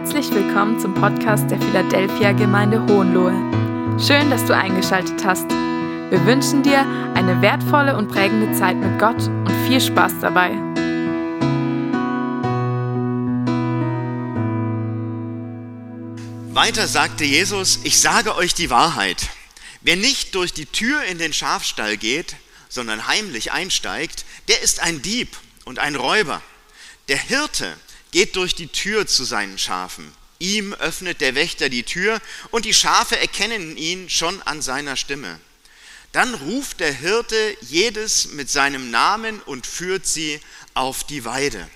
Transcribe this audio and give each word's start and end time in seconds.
Herzlich 0.00 0.30
willkommen 0.30 0.78
zum 0.78 0.94
Podcast 0.94 1.50
der 1.50 1.60
Philadelphia 1.60 2.30
Gemeinde 2.30 2.80
Hohenlohe. 2.86 3.32
Schön, 3.98 4.30
dass 4.30 4.44
du 4.44 4.54
eingeschaltet 4.54 5.24
hast. 5.24 5.50
Wir 5.50 6.24
wünschen 6.24 6.62
dir 6.62 6.86
eine 7.16 7.42
wertvolle 7.42 7.96
und 7.96 8.06
prägende 8.06 8.56
Zeit 8.56 8.76
mit 8.76 8.96
Gott 9.00 9.26
und 9.26 9.50
viel 9.66 9.80
Spaß 9.80 10.12
dabei. 10.20 10.50
Weiter 16.54 16.86
sagte 16.86 17.24
Jesus, 17.24 17.80
ich 17.82 17.98
sage 17.98 18.36
euch 18.36 18.54
die 18.54 18.70
Wahrheit. 18.70 19.26
Wer 19.80 19.96
nicht 19.96 20.36
durch 20.36 20.52
die 20.52 20.66
Tür 20.66 21.02
in 21.10 21.18
den 21.18 21.32
Schafstall 21.32 21.96
geht, 21.96 22.36
sondern 22.68 23.08
heimlich 23.08 23.50
einsteigt, 23.50 24.24
der 24.46 24.62
ist 24.62 24.78
ein 24.78 25.02
Dieb 25.02 25.36
und 25.64 25.80
ein 25.80 25.96
Räuber. 25.96 26.40
Der 27.08 27.18
Hirte 27.18 27.76
geht 28.10 28.36
durch 28.36 28.54
die 28.54 28.68
Tür 28.68 29.06
zu 29.06 29.24
seinen 29.24 29.58
Schafen. 29.58 30.12
Ihm 30.38 30.72
öffnet 30.74 31.20
der 31.20 31.34
Wächter 31.34 31.68
die 31.68 31.82
Tür 31.82 32.20
und 32.50 32.64
die 32.64 32.74
Schafe 32.74 33.18
erkennen 33.18 33.76
ihn 33.76 34.08
schon 34.08 34.40
an 34.42 34.62
seiner 34.62 34.96
Stimme. 34.96 35.40
Dann 36.12 36.34
ruft 36.34 36.80
der 36.80 36.92
Hirte 36.92 37.56
jedes 37.60 38.28
mit 38.32 38.48
seinem 38.50 38.90
Namen 38.90 39.40
und 39.42 39.66
führt 39.66 40.06
sie 40.06 40.40
auf 40.74 41.04
die 41.04 41.24
Weide. 41.24 41.68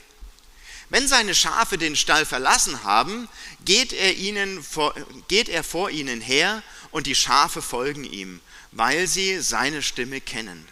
Wenn 0.89 1.09
seine 1.09 1.35
Schafe 1.35 1.79
den 1.79 1.97
Stall 1.97 2.25
verlassen 2.25 2.85
haben, 2.85 3.29
geht 3.65 3.93
er, 3.93 4.15
ihnen 4.15 4.63
vor, 4.63 4.95
geht 5.29 5.49
er 5.49 5.65
vor 5.65 5.91
ihnen 5.91 6.21
her 6.21 6.63
und 6.91 7.07
die 7.07 7.15
Schafe 7.15 7.63
folgen 7.63 8.05
ihm, 8.05 8.41
weil 8.73 9.07
sie 9.07 9.41
seine 9.41 9.83
Stimme 9.83 10.21
kennen. 10.21 10.69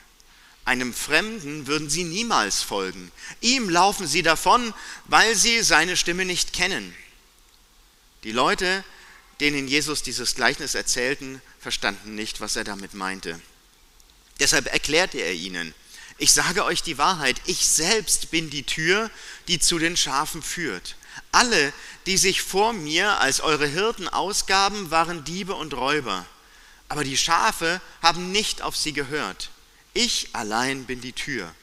Einem 0.64 0.94
Fremden 0.94 1.66
würden 1.66 1.90
sie 1.90 2.04
niemals 2.04 2.62
folgen. 2.62 3.10
Ihm 3.40 3.68
laufen 3.68 4.06
sie 4.06 4.22
davon, 4.22 4.74
weil 5.06 5.34
sie 5.34 5.62
seine 5.62 5.96
Stimme 5.96 6.24
nicht 6.24 6.52
kennen. 6.52 6.94
Die 8.24 8.32
Leute, 8.32 8.84
denen 9.40 9.68
Jesus 9.68 10.02
dieses 10.02 10.34
Gleichnis 10.34 10.74
erzählten, 10.74 11.40
verstanden 11.58 12.14
nicht, 12.14 12.40
was 12.40 12.56
er 12.56 12.64
damit 12.64 12.94
meinte. 12.94 13.40
Deshalb 14.38 14.66
erklärte 14.66 15.18
er 15.18 15.34
ihnen, 15.34 15.74
ich 16.18 16.32
sage 16.32 16.66
euch 16.66 16.82
die 16.82 16.98
Wahrheit, 16.98 17.40
ich 17.46 17.66
selbst 17.66 18.30
bin 18.30 18.50
die 18.50 18.64
Tür, 18.64 19.10
die 19.48 19.58
zu 19.58 19.78
den 19.78 19.96
Schafen 19.96 20.42
führt. 20.42 20.96
Alle, 21.32 21.72
die 22.04 22.18
sich 22.18 22.42
vor 22.42 22.74
mir 22.74 23.18
als 23.20 23.40
eure 23.40 23.66
Hirten 23.66 24.06
ausgaben, 24.06 24.90
waren 24.90 25.24
Diebe 25.24 25.54
und 25.54 25.72
Räuber. 25.72 26.26
Aber 26.90 27.04
die 27.04 27.16
Schafe 27.16 27.80
haben 28.02 28.32
nicht 28.32 28.60
auf 28.60 28.76
sie 28.76 28.92
gehört. 28.92 29.48
Ich 29.92 30.28
allein 30.32 30.84
bin 30.84 31.00
die 31.00 31.12
Tür. 31.12 31.54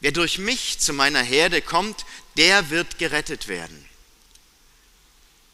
Wer 0.00 0.12
durch 0.12 0.38
mich 0.38 0.78
zu 0.78 0.92
meiner 0.92 1.22
Herde 1.22 1.62
kommt, 1.62 2.04
der 2.36 2.70
wird 2.70 2.98
gerettet 2.98 3.48
werden. 3.48 3.84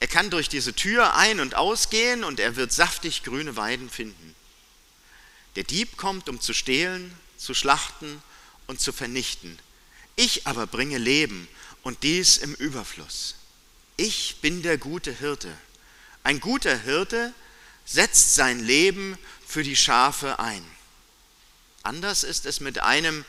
Er 0.01 0.09
kann 0.09 0.31
durch 0.31 0.49
diese 0.49 0.75
Tür 0.75 1.15
ein- 1.15 1.41
und 1.41 1.55
ausgehen 1.55 2.25
und 2.25 2.41
er 2.41 2.57
wird 2.57 2.73
saftig 2.73 3.23
grüne 3.23 3.57
Weiden 3.57 3.91
finden. 3.91 4.35
Der 5.57 5.65
Dieb 5.65 5.97
kommt, 5.97 6.29
um 6.29 6.41
zu 6.41 6.55
stehlen, 6.55 7.15
zu 7.37 7.55
schlachten 7.55 8.23
und 8.67 8.81
zu 8.81 8.93
vernichten. 8.93 9.59
Ich 10.17 10.47
aber 10.47 10.67
bringe 10.67 10.99
Leben 10.99 11.49
und 11.83 12.03
dies 12.03 12.39
im 12.39 12.55
Überfluss. 12.55 13.37
Ich 13.97 14.37
bin 14.41 14.63
der 14.63 14.79
gute 14.79 15.13
Hirte. 15.13 15.55
Ein 16.23 16.41
guter 16.41 16.79
Hirte 16.79 17.35
setzt 17.85 18.35
sein 18.35 18.61
Leben 18.61 19.19
für 19.47 19.63
die 19.63 19.77
Schafe 19.77 20.39
ein. 20.39 20.65
Anders 21.83 22.25
ist 22.25 22.47
es 22.47 22.61
mit 22.61 22.81
einem, 22.81 23.25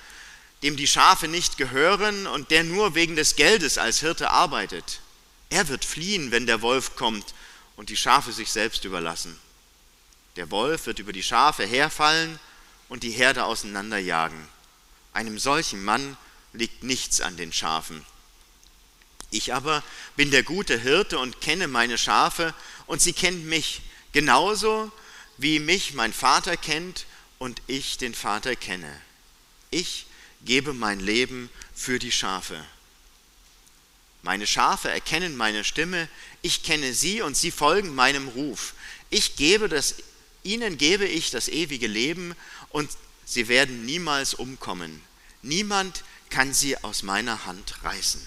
dem 0.64 0.78
die 0.78 0.88
Schafe 0.88 1.28
nicht 1.28 1.58
gehören 1.58 2.28
und 2.28 2.52
der 2.52 2.64
nur 2.64 2.96
wegen 2.96 3.16
des 3.16 3.36
Geldes 3.36 3.78
als 3.78 4.00
Hirte 4.00 4.30
arbeitet. 4.30 5.00
Er 5.50 5.68
wird 5.68 5.86
fliehen, 5.86 6.32
wenn 6.32 6.46
der 6.46 6.62
Wolf 6.62 6.96
kommt 6.96 7.34
und 7.76 7.90
die 7.90 7.98
Schafe 7.98 8.32
sich 8.32 8.52
selbst 8.52 8.86
überlassen. 8.86 9.40
Der 10.36 10.52
Wolf 10.52 10.86
wird 10.86 11.00
über 11.00 11.14
die 11.14 11.24
Schafe 11.24 11.66
herfallen 11.66 12.40
und 12.90 13.04
die 13.04 13.12
Herde 13.12 13.46
auseinanderjagen. 13.46 14.48
Einem 15.14 15.40
solchen 15.40 15.84
Mann 15.84 16.16
liegt 16.54 16.84
nichts 16.84 17.22
an 17.22 17.38
den 17.38 17.52
Schafen. 17.52 18.06
Ich 19.30 19.54
aber 19.54 19.84
bin 20.16 20.30
der 20.32 20.44
gute 20.44 20.78
Hirte 20.78 21.18
und 21.18 21.42
kenne 21.42 21.68
meine 21.68 21.98
Schafe 21.98 22.54
und 22.86 23.02
sie 23.02 23.14
kennen 23.14 23.48
mich, 23.48 23.82
genauso 24.12 24.92
wie 25.38 25.60
mich 25.60 25.94
mein 25.94 26.14
Vater 26.14 26.58
kennt 26.58 27.06
und 27.42 27.60
ich 27.66 27.98
den 27.98 28.14
Vater 28.14 28.56
kenne. 28.56 29.02
Ich 29.72 30.06
gebe 30.46 30.76
mein 30.76 31.00
Leben 31.00 31.50
für 31.74 31.98
die 31.98 32.12
Schafe. 32.12 32.64
Meine 34.22 34.46
Schafe 34.46 34.92
erkennen 34.92 35.36
meine 35.36 35.64
Stimme, 35.64 36.08
ich 36.44 36.62
kenne 36.62 36.94
sie 36.94 37.24
und 37.24 37.36
sie 37.36 37.50
folgen 37.50 37.96
meinem 37.96 38.28
Ruf. 38.28 38.76
Ich 39.10 39.38
gebe 39.38 39.70
das, 39.70 39.96
ihnen 40.44 40.78
gebe 40.78 41.06
ich 41.06 41.32
das 41.32 41.48
ewige 41.48 41.88
Leben 41.88 42.36
und 42.70 42.92
sie 43.26 43.48
werden 43.48 43.88
niemals 43.88 44.36
umkommen. 44.36 45.02
Niemand 45.42 46.04
kann 46.30 46.54
sie 46.54 46.78
aus 46.84 47.02
meiner 47.02 47.48
Hand 47.48 47.74
reißen. 47.84 48.24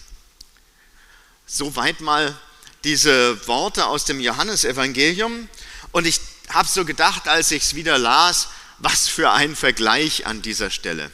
Soweit 1.46 2.00
mal 2.00 2.36
diese 2.82 3.46
Worte 3.46 3.86
aus 3.86 4.06
dem 4.06 4.18
Johannesevangelium. 4.18 5.48
Und 5.92 6.04
ich 6.04 6.20
habe 6.48 6.68
so 6.68 6.84
gedacht, 6.84 7.28
als 7.28 7.52
ich 7.52 7.62
es 7.62 7.74
wieder 7.76 7.96
las, 7.96 8.48
was 8.84 9.08
für 9.08 9.30
ein 9.30 9.56
Vergleich 9.56 10.26
an 10.26 10.42
dieser 10.42 10.68
Stelle. 10.68 11.10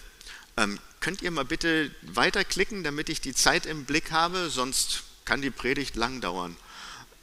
Ähm, 0.56 0.80
könnt 0.98 1.22
ihr 1.22 1.30
mal 1.30 1.44
bitte 1.44 1.94
weiterklicken, 2.02 2.82
damit 2.82 3.08
ich 3.08 3.20
die 3.20 3.32
Zeit 3.32 3.64
im 3.64 3.84
Blick 3.84 4.10
habe, 4.10 4.50
sonst 4.50 5.04
kann 5.24 5.40
die 5.40 5.52
Predigt 5.52 5.94
lang 5.94 6.20
dauern. 6.20 6.56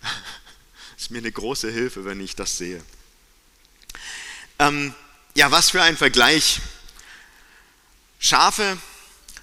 Ist 0.97 1.12
mir 1.12 1.18
eine 1.18 1.34
große 1.34 1.69
Hilfe, 1.69 2.06
wenn 2.06 2.22
ich 2.22 2.38
das 2.38 2.58
sehe. 2.58 2.81
Ähm, 4.58 4.96
ja, 5.35 5.52
was 5.52 5.72
für 5.72 5.81
ein 5.84 5.97
Vergleich. 5.97 6.62
Schafe 8.18 8.78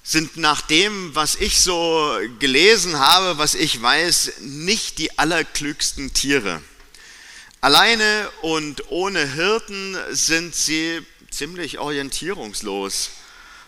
sind 0.02 0.38
nach 0.38 0.62
dem, 0.62 1.14
was 1.14 1.34
ich 1.34 1.60
so 1.60 2.18
gelesen 2.38 2.98
habe, 2.98 3.36
was 3.36 3.54
ich 3.54 3.80
weiß, 3.80 4.40
nicht 4.40 4.96
die 4.96 5.18
allerklügsten 5.18 6.14
Tiere. 6.14 6.62
Alleine 7.64 8.30
und 8.42 8.90
ohne 8.90 9.26
Hirten 9.26 9.96
sind 10.10 10.54
sie 10.54 11.00
ziemlich 11.30 11.78
orientierungslos. 11.78 13.08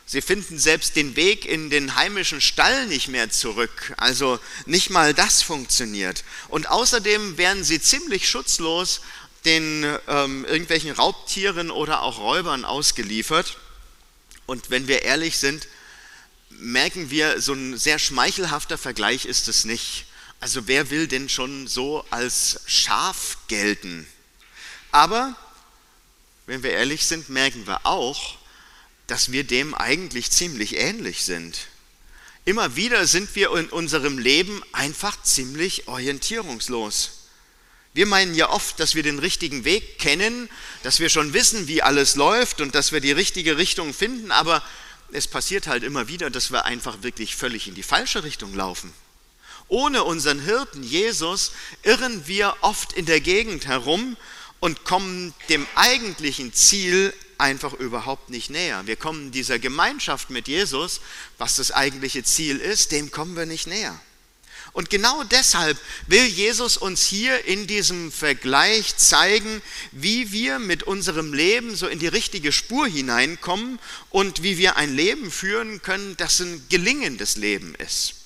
Sie 0.05 0.21
finden 0.21 0.59
selbst 0.59 0.97
den 0.97 1.17
Weg 1.17 1.47
in 1.47 1.71
den 1.71 1.95
heimischen 1.97 2.43
Stall 2.43 2.89
nicht 2.89 3.09
mehr 3.09 3.31
zurück. 3.31 3.95
Also 3.97 4.39
nicht 4.67 4.91
mal 4.91 5.15
das 5.15 5.41
funktioniert. 5.41 6.25
Und 6.49 6.69
außerdem 6.69 7.39
wären 7.39 7.65
sie 7.65 7.81
ziemlich 7.81 8.29
schutzlos 8.29 9.01
den 9.47 9.87
ähm, 10.09 10.45
irgendwelchen 10.45 10.91
Raubtieren 10.91 11.71
oder 11.71 12.03
auch 12.03 12.19
Räubern 12.19 12.67
ausgeliefert. 12.67 13.57
Und 14.45 14.69
wenn 14.69 14.89
wir 14.89 15.05
ehrlich 15.05 15.39
sind, 15.39 15.69
merken 16.51 17.09
wir, 17.09 17.41
so 17.41 17.55
ein 17.55 17.79
sehr 17.79 17.99
schmeichelhafter 17.99 18.77
Vergleich 18.77 19.25
ist 19.25 19.49
es 19.49 19.65
nicht. 19.65 20.05
Also 20.41 20.67
wer 20.69 20.91
will 20.91 21.09
denn 21.09 21.29
schon 21.29 21.67
so 21.67 22.05
als 22.11 22.61
Schaf 22.67 23.39
gelten? 23.49 24.07
Aber 24.93 25.35
wenn 26.47 26.63
wir 26.63 26.71
ehrlich 26.71 27.07
sind, 27.07 27.29
merken 27.29 27.67
wir 27.67 27.85
auch, 27.85 28.37
dass 29.07 29.33
wir 29.33 29.45
dem 29.45 29.75
eigentlich 29.75 30.31
ziemlich 30.31 30.77
ähnlich 30.77 31.25
sind. 31.25 31.69
Immer 32.45 32.77
wieder 32.77 33.07
sind 33.07 33.35
wir 33.35 33.53
in 33.57 33.69
unserem 33.69 34.19
Leben 34.19 34.63
einfach 34.73 35.21
ziemlich 35.23 35.89
orientierungslos. 35.89 37.11
Wir 37.93 38.07
meinen 38.07 38.35
ja 38.35 38.51
oft, 38.51 38.79
dass 38.79 38.95
wir 38.95 39.03
den 39.03 39.19
richtigen 39.19 39.65
Weg 39.65 39.99
kennen, 39.99 40.49
dass 40.83 41.01
wir 41.01 41.09
schon 41.09 41.33
wissen, 41.33 41.67
wie 41.67 41.83
alles 41.83 42.15
läuft 42.15 42.61
und 42.61 42.75
dass 42.75 42.93
wir 42.93 43.01
die 43.01 43.13
richtige 43.13 43.57
Richtung 43.57 43.95
finden, 43.95 44.31
aber 44.31 44.63
es 45.13 45.27
passiert 45.27 45.67
halt 45.67 45.83
immer 45.83 46.07
wieder, 46.07 46.31
dass 46.31 46.51
wir 46.51 46.65
einfach 46.65 47.03
wirklich 47.03 47.35
völlig 47.35 47.69
in 47.69 47.75
die 47.75 47.83
falsche 47.83 48.23
Richtung 48.23 48.55
laufen. 48.55 48.93
Ohne 49.69 50.05
unseren 50.05 50.41
Hirten 50.41 50.83
Jesus 50.83 51.53
irren 51.83 52.27
wir 52.27 52.57
oft 52.61 52.93
in 52.93 53.07
der 53.07 53.21
Gegend 53.21 53.67
herum 53.67 54.17
und 54.61 54.85
kommen 54.85 55.35
dem 55.49 55.67
eigentlichen 55.75 56.53
Ziel 56.53 57.13
einfach 57.39 57.75
überhaupt 57.75 58.31
nicht 58.31 58.51
näher. 58.51 58.87
Wir 58.87 58.97
kommen 58.97 59.33
dieser 59.33 59.59
Gemeinschaft 59.59 60.31
mit 60.31 60.49
Jesus, 60.49 61.01
was 61.39 61.57
das 61.57 61.73
eigentliche 61.73 62.23
Ziel 62.23 62.59
ist, 62.59 62.93
dem 62.93 63.11
kommen 63.11 63.37
wir 63.37 63.47
nicht 63.47 63.67
näher. 63.67 63.99
Und 64.73 64.91
genau 64.91 65.25
deshalb 65.25 65.79
will 66.07 66.27
Jesus 66.27 66.77
uns 66.77 67.07
hier 67.07 67.47
in 67.47 67.67
diesem 67.67 68.13
Vergleich 68.13 68.97
zeigen, 68.97 69.63
wie 69.91 70.33
wir 70.33 70.59
mit 70.59 70.83
unserem 70.83 71.33
Leben 71.33 71.75
so 71.75 71.87
in 71.87 71.99
die 71.99 72.09
richtige 72.09 72.53
Spur 72.53 72.87
hineinkommen 72.87 73.79
und 74.11 74.43
wie 74.43 74.59
wir 74.59 74.77
ein 74.77 74.95
Leben 74.95 75.31
führen 75.31 75.81
können, 75.81 76.17
das 76.19 76.41
ein 76.41 76.63
gelingendes 76.69 77.37
Leben 77.37 77.75
ist. 77.77 78.26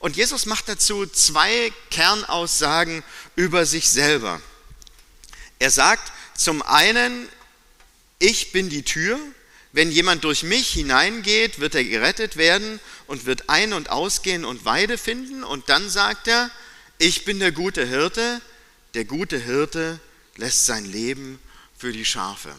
Und 0.00 0.16
Jesus 0.16 0.46
macht 0.46 0.68
dazu 0.68 1.06
zwei 1.06 1.72
Kernaussagen 1.90 3.04
über 3.36 3.66
sich 3.66 3.88
selber. 3.88 4.40
Er 5.58 5.70
sagt 5.70 6.10
zum 6.34 6.62
einen, 6.62 7.28
ich 8.18 8.50
bin 8.50 8.70
die 8.70 8.82
Tür, 8.82 9.20
wenn 9.72 9.92
jemand 9.92 10.24
durch 10.24 10.42
mich 10.42 10.70
hineingeht, 10.70 11.60
wird 11.60 11.74
er 11.74 11.84
gerettet 11.84 12.36
werden 12.36 12.80
und 13.06 13.26
wird 13.26 13.48
ein- 13.50 13.74
und 13.74 13.90
ausgehen 13.90 14.44
und 14.44 14.64
Weide 14.64 14.98
finden. 14.98 15.44
Und 15.44 15.68
dann 15.68 15.88
sagt 15.88 16.26
er, 16.26 16.50
ich 16.98 17.24
bin 17.24 17.38
der 17.38 17.52
gute 17.52 17.86
Hirte, 17.86 18.40
der 18.94 19.04
gute 19.04 19.38
Hirte 19.38 20.00
lässt 20.36 20.66
sein 20.66 20.86
Leben 20.86 21.38
für 21.76 21.92
die 21.92 22.06
Schafe. 22.06 22.54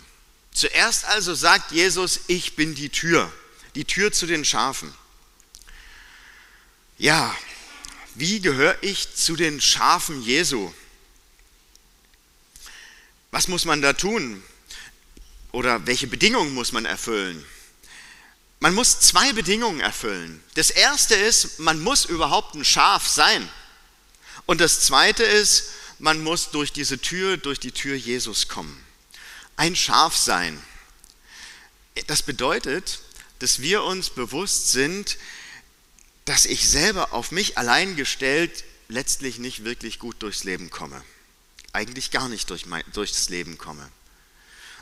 Zuerst 0.53 1.05
also 1.05 1.33
sagt 1.33 1.71
Jesus, 1.71 2.21
ich 2.27 2.55
bin 2.55 2.75
die 2.75 2.89
Tür, 2.89 3.31
die 3.75 3.85
Tür 3.85 4.11
zu 4.11 4.25
den 4.25 4.45
Schafen. 4.45 4.93
Ja, 7.01 7.35
wie 8.13 8.41
gehöre 8.41 8.77
ich 8.81 9.15
zu 9.15 9.35
den 9.35 9.59
Schafen 9.59 10.21
Jesu? 10.21 10.71
Was 13.31 13.47
muss 13.47 13.65
man 13.65 13.81
da 13.81 13.93
tun? 13.93 14.43
Oder 15.51 15.87
welche 15.87 16.05
Bedingungen 16.05 16.53
muss 16.53 16.73
man 16.73 16.85
erfüllen? 16.85 17.43
Man 18.59 18.75
muss 18.75 18.99
zwei 18.99 19.33
Bedingungen 19.33 19.79
erfüllen. 19.79 20.43
Das 20.53 20.69
erste 20.69 21.15
ist, 21.15 21.57
man 21.57 21.79
muss 21.79 22.05
überhaupt 22.05 22.53
ein 22.53 22.63
Schaf 22.63 23.07
sein. 23.07 23.49
Und 24.45 24.61
das 24.61 24.81
zweite 24.81 25.23
ist, 25.23 25.71
man 25.97 26.21
muss 26.21 26.51
durch 26.51 26.71
diese 26.71 26.99
Tür, 26.99 27.37
durch 27.37 27.59
die 27.59 27.71
Tür 27.71 27.95
Jesus 27.95 28.47
kommen. 28.47 28.79
Ein 29.55 29.75
Schaf 29.75 30.15
sein. 30.15 30.61
Das 32.05 32.21
bedeutet, 32.21 32.99
dass 33.39 33.59
wir 33.59 33.81
uns 33.81 34.11
bewusst 34.11 34.69
sind, 34.69 35.17
dass 36.25 36.45
ich 36.45 36.69
selber 36.69 37.13
auf 37.13 37.31
mich 37.31 37.57
allein 37.57 37.95
gestellt 37.95 38.63
letztlich 38.87 39.39
nicht 39.39 39.63
wirklich 39.63 39.99
gut 39.99 40.21
durchs 40.21 40.43
Leben 40.43 40.69
komme. 40.69 41.01
Eigentlich 41.73 42.11
gar 42.11 42.29
nicht 42.29 42.49
durch 42.49 42.65
mein, 42.65 42.83
durchs 42.93 43.29
Leben 43.29 43.57
komme. 43.57 43.89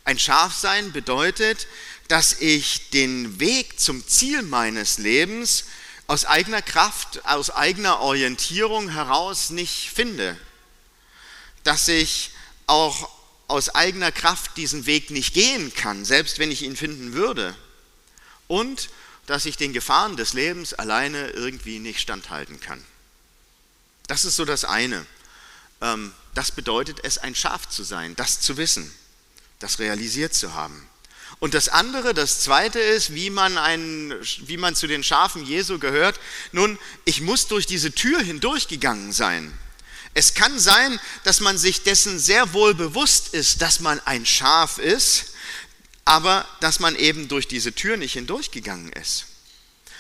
Ein 0.04 0.18
Schafsein 0.18 0.92
bedeutet, 0.92 1.68
dass 2.08 2.34
ich 2.34 2.90
den 2.90 3.40
Weg 3.40 3.80
zum 3.80 4.06
Ziel 4.08 4.42
meines 4.42 4.98
Lebens 4.98 5.66
aus 6.08 6.26
eigener 6.26 6.64
Kraft, 6.64 7.26
aus 7.26 7.52
eigener 7.52 8.00
Orientierung 8.00 8.90
heraus 8.90 9.52
nicht 9.52 9.92
finde. 9.94 10.36
Dass 11.64 11.88
ich 11.88 12.32
auch 12.66 13.10
aus 13.48 13.70
eigener 13.70 14.12
Kraft 14.12 14.58
diesen 14.58 14.88
Weg 14.88 15.12
nicht 15.12 15.34
gehen 15.34 15.74
kann, 15.74 16.06
selbst 16.06 16.40
wenn 16.40 16.52
ich 16.52 16.64
ihn 16.64 16.76
finden 16.76 17.14
würde. 17.14 17.56
Und 18.48 18.90
dass 19.30 19.46
ich 19.46 19.58
den 19.58 19.74
Gefahren 19.74 20.18
des 20.18 20.34
Lebens 20.34 20.74
alleine 20.74 21.28
irgendwie 21.30 21.78
nicht 21.78 22.00
standhalten 22.00 22.60
kann. 22.60 22.84
Das 24.08 24.26
ist 24.26 24.36
so 24.36 24.44
das 24.44 24.66
eine. 24.66 25.06
Ähm, 25.82 26.14
das 26.34 26.52
bedeutet 26.52 27.02
es, 27.04 27.20
ein 27.20 27.36
Schaf 27.36 27.70
zu 27.70 27.84
sein, 27.84 28.16
das 28.16 28.42
zu 28.42 28.58
wissen, 28.58 28.92
das 29.60 29.78
realisiert 29.78 30.34
zu 30.34 30.56
haben. 30.56 30.90
Und 31.38 31.54
das 31.54 31.70
andere, 31.70 32.16
das 32.16 32.40
zweite 32.40 32.80
ist, 32.80 33.14
wie 33.14 33.30
man, 33.30 33.60
ein, 33.60 34.16
wie 34.40 34.58
man 34.58 34.76
zu 34.76 34.88
den 34.88 35.04
Schafen 35.04 35.46
Jesu 35.46 35.78
gehört. 35.78 36.20
Nun, 36.52 36.80
ich 37.06 37.22
muss 37.22 37.46
durch 37.46 37.68
diese 37.68 37.92
Tür 37.94 38.20
hindurchgegangen 38.22 39.14
sein. 39.14 39.56
Es 40.16 40.34
kann 40.34 40.58
sein, 40.58 41.00
dass 41.24 41.40
man 41.40 41.60
sich 41.60 41.84
dessen 41.84 42.18
sehr 42.18 42.54
wohl 42.54 42.74
bewusst 42.74 43.36
ist, 43.36 43.62
dass 43.62 43.80
man 43.80 44.00
ein 44.06 44.26
Schaf 44.26 44.80
ist, 44.80 45.34
aber 46.10 46.44
dass 46.60 46.80
man 46.80 46.96
eben 46.96 47.28
durch 47.28 47.48
diese 47.48 47.72
Tür 47.72 47.96
nicht 47.96 48.14
hindurchgegangen 48.14 48.92
ist. 48.94 49.28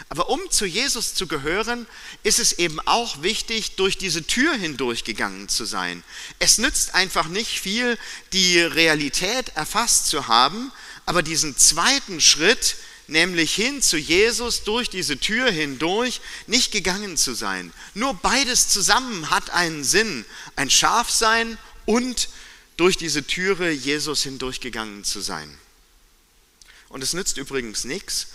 Aber 0.09 0.29
um 0.29 0.41
zu 0.49 0.65
Jesus 0.65 1.13
zu 1.13 1.27
gehören, 1.27 1.85
ist 2.23 2.39
es 2.39 2.53
eben 2.53 2.79
auch 2.79 3.21
wichtig, 3.21 3.75
durch 3.75 3.95
diese 3.95 4.25
Tür 4.25 4.55
hindurchgegangen 4.55 5.49
zu 5.49 5.65
sein. 5.65 6.03
Es 6.39 6.57
nützt 6.57 6.95
einfach 6.95 7.27
nicht 7.27 7.59
viel, 7.59 7.95
die 8.33 8.59
Realität 8.59 9.49
erfasst 9.49 10.07
zu 10.07 10.27
haben, 10.27 10.71
aber 11.05 11.21
diesen 11.21 11.55
zweiten 11.57 12.19
Schritt, 12.21 12.77
nämlich 13.05 13.53
hin 13.53 13.83
zu 13.83 13.95
Jesus 13.95 14.63
durch 14.63 14.89
diese 14.89 15.19
Tür 15.19 15.51
hindurch, 15.51 16.21
nicht 16.47 16.71
gegangen 16.71 17.17
zu 17.17 17.35
sein. 17.35 17.71
Nur 17.93 18.15
beides 18.15 18.67
zusammen 18.69 19.29
hat 19.29 19.51
einen 19.51 19.83
Sinn, 19.83 20.25
ein 20.55 20.71
Schaf 20.71 21.11
sein 21.11 21.59
und 21.85 22.29
durch 22.77 22.97
diese 22.97 23.27
Türe 23.27 23.69
Jesus 23.69 24.23
hindurchgegangen 24.23 25.03
zu 25.03 25.21
sein. 25.21 25.55
Und 26.89 27.03
es 27.03 27.13
nützt 27.13 27.37
übrigens 27.37 27.83
nichts, 27.85 28.27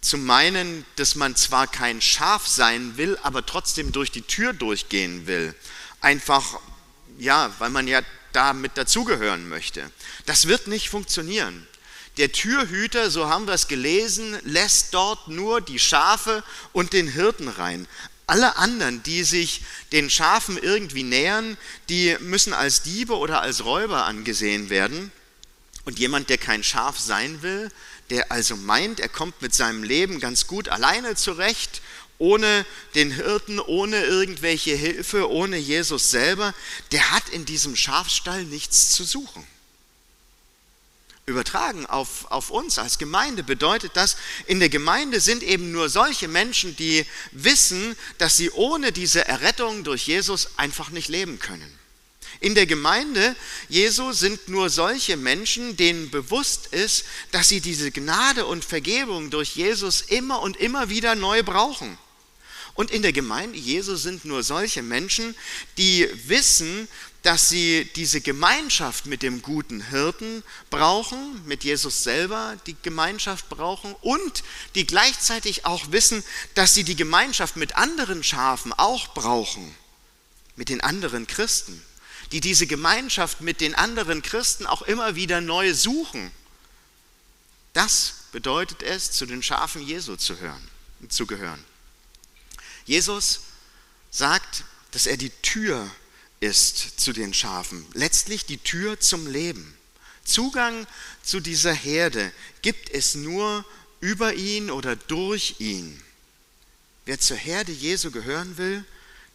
zu 0.00 0.16
meinen, 0.16 0.84
dass 0.96 1.14
man 1.14 1.36
zwar 1.36 1.66
kein 1.66 2.00
Schaf 2.00 2.46
sein 2.46 2.96
will, 2.96 3.18
aber 3.22 3.44
trotzdem 3.44 3.92
durch 3.92 4.10
die 4.10 4.22
Tür 4.22 4.52
durchgehen 4.54 5.26
will. 5.26 5.54
Einfach, 6.00 6.58
ja, 7.18 7.54
weil 7.58 7.70
man 7.70 7.86
ja 7.86 8.00
da 8.32 8.54
mit 8.54 8.76
dazugehören 8.76 9.48
möchte. 9.48 9.90
Das 10.24 10.46
wird 10.46 10.66
nicht 10.66 10.88
funktionieren. 10.88 11.66
Der 12.16 12.32
Türhüter, 12.32 13.10
so 13.10 13.28
haben 13.28 13.46
wir 13.46 13.54
es 13.54 13.68
gelesen, 13.68 14.38
lässt 14.44 14.94
dort 14.94 15.28
nur 15.28 15.60
die 15.60 15.78
Schafe 15.78 16.42
und 16.72 16.92
den 16.92 17.08
Hirten 17.08 17.48
rein. 17.48 17.86
Alle 18.26 18.56
anderen, 18.56 19.02
die 19.02 19.24
sich 19.24 19.62
den 19.92 20.08
Schafen 20.08 20.56
irgendwie 20.56 21.02
nähern, 21.02 21.56
die 21.88 22.16
müssen 22.20 22.52
als 22.54 22.82
Diebe 22.82 23.16
oder 23.16 23.42
als 23.42 23.64
Räuber 23.64 24.06
angesehen 24.06 24.70
werden. 24.70 25.12
Und 25.84 25.98
jemand, 25.98 26.28
der 26.28 26.38
kein 26.38 26.62
Schaf 26.62 26.98
sein 26.98 27.42
will, 27.42 27.70
der 28.10 28.30
also 28.30 28.56
meint, 28.56 29.00
er 29.00 29.08
kommt 29.08 29.40
mit 29.40 29.54
seinem 29.54 29.82
Leben 29.82 30.20
ganz 30.20 30.46
gut 30.46 30.68
alleine 30.68 31.14
zurecht, 31.14 31.80
ohne 32.18 32.66
den 32.94 33.10
Hirten, 33.10 33.58
ohne 33.58 34.04
irgendwelche 34.04 34.74
Hilfe, 34.74 35.30
ohne 35.30 35.56
Jesus 35.56 36.10
selber, 36.10 36.54
der 36.92 37.12
hat 37.12 37.30
in 37.30 37.46
diesem 37.46 37.74
Schafstall 37.76 38.44
nichts 38.44 38.90
zu 38.90 39.04
suchen. 39.04 39.46
Übertragen 41.24 41.86
auf, 41.86 42.30
auf 42.30 42.50
uns 42.50 42.78
als 42.78 42.98
Gemeinde 42.98 43.42
bedeutet 43.42 43.92
das, 43.94 44.16
in 44.46 44.60
der 44.60 44.68
Gemeinde 44.68 45.20
sind 45.20 45.42
eben 45.42 45.72
nur 45.72 45.88
solche 45.88 46.28
Menschen, 46.28 46.76
die 46.76 47.06
wissen, 47.30 47.96
dass 48.18 48.36
sie 48.36 48.50
ohne 48.50 48.92
diese 48.92 49.26
Errettung 49.26 49.84
durch 49.84 50.06
Jesus 50.06 50.50
einfach 50.58 50.90
nicht 50.90 51.08
leben 51.08 51.38
können. 51.38 51.79
In 52.40 52.54
der 52.54 52.64
Gemeinde 52.64 53.36
Jesu 53.68 54.12
sind 54.12 54.48
nur 54.48 54.70
solche 54.70 55.18
Menschen, 55.18 55.76
denen 55.76 56.10
bewusst 56.10 56.68
ist, 56.68 57.04
dass 57.32 57.50
sie 57.50 57.60
diese 57.60 57.90
Gnade 57.90 58.46
und 58.46 58.64
Vergebung 58.64 59.28
durch 59.28 59.56
Jesus 59.56 60.00
immer 60.00 60.40
und 60.40 60.56
immer 60.56 60.88
wieder 60.88 61.14
neu 61.14 61.42
brauchen. 61.42 61.98
Und 62.72 62.90
in 62.90 63.02
der 63.02 63.12
Gemeinde 63.12 63.58
Jesu 63.58 63.94
sind 63.96 64.24
nur 64.24 64.42
solche 64.42 64.80
Menschen, 64.80 65.34
die 65.76 66.08
wissen, 66.28 66.88
dass 67.22 67.50
sie 67.50 67.90
diese 67.94 68.22
Gemeinschaft 68.22 69.04
mit 69.04 69.22
dem 69.22 69.42
guten 69.42 69.90
Hirten 69.90 70.42
brauchen, 70.70 71.44
mit 71.44 71.62
Jesus 71.62 72.02
selber 72.04 72.56
die 72.66 72.76
Gemeinschaft 72.82 73.50
brauchen 73.50 73.94
und 74.00 74.42
die 74.74 74.86
gleichzeitig 74.86 75.66
auch 75.66 75.92
wissen, 75.92 76.24
dass 76.54 76.72
sie 76.72 76.84
die 76.84 76.96
Gemeinschaft 76.96 77.56
mit 77.56 77.76
anderen 77.76 78.24
Schafen 78.24 78.72
auch 78.72 79.08
brauchen, 79.08 79.74
mit 80.56 80.70
den 80.70 80.80
anderen 80.80 81.26
Christen 81.26 81.82
die 82.32 82.40
diese 82.40 82.66
Gemeinschaft 82.66 83.40
mit 83.40 83.60
den 83.60 83.74
anderen 83.74 84.22
Christen 84.22 84.66
auch 84.66 84.82
immer 84.82 85.16
wieder 85.16 85.40
neu 85.40 85.74
suchen. 85.74 86.30
Das 87.72 88.14
bedeutet 88.32 88.82
es, 88.82 89.10
zu 89.12 89.26
den 89.26 89.42
Schafen 89.42 89.82
Jesu 89.82 90.16
zu, 90.16 90.38
hören, 90.38 90.68
zu 91.08 91.26
gehören. 91.26 91.62
Jesus 92.84 93.40
sagt, 94.10 94.64
dass 94.92 95.06
er 95.06 95.16
die 95.16 95.30
Tür 95.42 95.88
ist 96.40 97.00
zu 97.00 97.12
den 97.12 97.34
Schafen, 97.34 97.84
letztlich 97.92 98.46
die 98.46 98.58
Tür 98.58 98.98
zum 98.98 99.26
Leben. 99.26 99.76
Zugang 100.24 100.86
zu 101.22 101.40
dieser 101.40 101.72
Herde 101.72 102.32
gibt 102.62 102.90
es 102.90 103.14
nur 103.14 103.64
über 104.00 104.34
ihn 104.34 104.70
oder 104.70 104.96
durch 104.96 105.56
ihn. 105.58 106.00
Wer 107.04 107.20
zur 107.20 107.36
Herde 107.36 107.72
Jesu 107.72 108.10
gehören 108.10 108.56
will, 108.56 108.84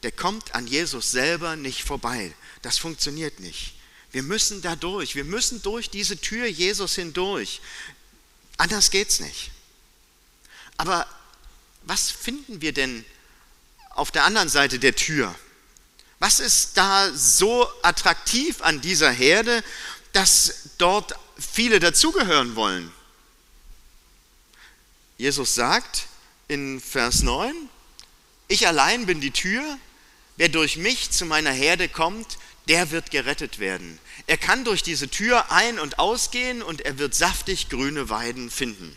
der 0.05 0.11
kommt 0.11 0.53
an 0.53 0.67
Jesus 0.67 1.09
selber 1.09 1.55
nicht 1.55 1.83
vorbei. 1.83 2.31
Das 2.61 2.77
funktioniert 2.77 3.39
nicht. 3.39 3.73
Wir 4.11 4.21
müssen 4.21 4.61
da 4.61 4.75
durch. 4.75 5.15
Wir 5.15 5.23
müssen 5.23 5.63
durch 5.63 5.89
diese 5.89 6.21
Tür 6.21 6.45
Jesus 6.45 6.93
hindurch. 6.93 7.59
Anders 8.57 8.91
geht's 8.91 9.19
nicht. 9.19 9.49
Aber 10.77 11.07
was 11.85 12.11
finden 12.11 12.61
wir 12.61 12.71
denn 12.71 13.03
auf 13.95 14.11
der 14.11 14.25
anderen 14.25 14.47
Seite 14.47 14.77
der 14.77 14.95
Tür? 14.95 15.33
Was 16.19 16.39
ist 16.39 16.77
da 16.77 17.11
so 17.11 17.67
attraktiv 17.81 18.61
an 18.61 18.81
dieser 18.81 19.09
Herde, 19.09 19.63
dass 20.13 20.69
dort 20.77 21.15
viele 21.35 21.79
dazugehören 21.79 22.55
wollen? 22.55 22.91
Jesus 25.17 25.55
sagt 25.55 26.05
in 26.47 26.79
Vers 26.79 27.23
9, 27.23 27.55
ich 28.47 28.67
allein 28.67 29.07
bin 29.07 29.19
die 29.19 29.31
Tür, 29.31 29.79
wer 30.37 30.49
durch 30.49 30.77
mich 30.77 31.11
zu 31.11 31.25
meiner 31.25 31.51
Herde 31.51 31.89
kommt, 31.89 32.37
der 32.67 32.91
wird 32.91 33.11
gerettet 33.11 33.59
werden. 33.59 33.99
Er 34.27 34.37
kann 34.37 34.63
durch 34.65 34.81
diese 34.81 35.09
Tür 35.09 35.51
ein- 35.51 35.79
und 35.79 35.99
ausgehen 35.99 36.61
und 36.61 36.81
er 36.81 36.97
wird 36.97 37.13
saftig 37.13 37.69
grüne 37.69 38.09
Weiden 38.09 38.49
finden. 38.49 38.95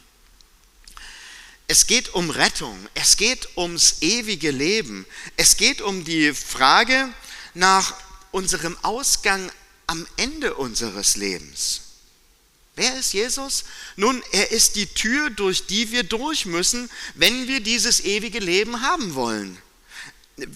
Es 1.66 1.86
geht 1.86 2.14
um 2.14 2.30
Rettung, 2.30 2.78
es 2.94 3.18
geht 3.18 3.56
ums 3.56 3.96
ewige 4.00 4.50
Leben, 4.50 5.04
es 5.36 5.58
geht 5.58 5.82
um 5.82 6.02
die 6.04 6.32
Frage 6.32 7.12
nach 7.52 7.94
unserem 8.30 8.76
Ausgang 8.82 9.52
am 9.86 10.06
Ende 10.16 10.54
unseres 10.54 11.16
Lebens. 11.16 11.82
Wer 12.74 12.98
ist 12.98 13.12
Jesus? 13.12 13.64
Nun, 13.96 14.22
er 14.32 14.50
ist 14.50 14.76
die 14.76 14.86
Tür, 14.86 15.30
durch 15.30 15.66
die 15.66 15.90
wir 15.90 16.04
durch 16.04 16.46
müssen, 16.46 16.88
wenn 17.14 17.48
wir 17.48 17.60
dieses 17.60 18.00
ewige 18.00 18.38
Leben 18.38 18.82
haben 18.82 19.14
wollen. 19.14 19.58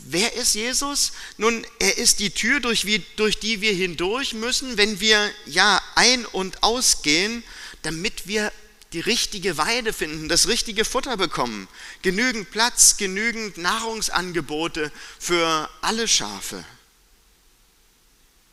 Wer 0.07 0.35
ist 0.35 0.55
Jesus? 0.55 1.13
Nun, 1.39 1.67
er 1.79 1.99
ist 1.99 2.21
die 2.21 2.31
Tür, 2.31 2.61
durch, 2.61 2.87
durch 3.17 3.39
die 3.39 3.61
wir 3.61 3.73
hindurch 3.73 4.35
müssen, 4.35 4.77
wenn 4.77 5.01
wir 5.01 5.31
ja 5.47 5.83
ein- 5.95 6.27
und 6.27 6.63
ausgehen, 6.63 7.43
damit 7.83 8.27
wir 8.27 8.53
die 8.93 9.01
richtige 9.01 9.57
Weide 9.57 9.93
finden, 9.93 10.29
das 10.29 10.49
richtige 10.49 10.85
Futter 10.85 11.17
bekommen, 11.17 11.67
genügend 12.03 12.51
Platz, 12.51 12.97
genügend 12.97 13.57
Nahrungsangebote 13.57 14.93
für 15.19 15.69
alle 15.81 16.07
Schafe. 16.07 16.65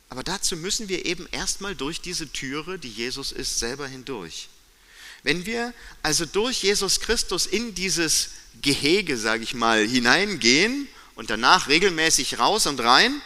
Aber 0.08 0.24
dazu 0.24 0.56
müssen 0.56 0.88
wir 0.88 1.06
eben 1.06 1.28
erstmal 1.30 1.76
durch 1.76 2.00
diese 2.00 2.32
Türe, 2.32 2.78
die 2.78 2.88
Jesus 2.88 3.30
ist, 3.32 3.58
selber 3.58 3.86
hindurch. 3.86 4.48
Wenn 5.22 5.44
wir 5.46 5.74
also 6.02 6.24
durch 6.24 6.62
Jesus 6.62 7.00
Christus 7.00 7.46
in 7.46 7.74
dieses 7.74 8.30
Gehege, 8.62 9.18
sage 9.18 9.44
ich 9.44 9.54
mal, 9.54 9.86
hineingehen 9.86 10.88
und 11.20 11.28
danach 11.28 11.68
regelmäßig 11.68 12.38
raus 12.38 12.64
und 12.64 12.80
rein, 12.80 13.20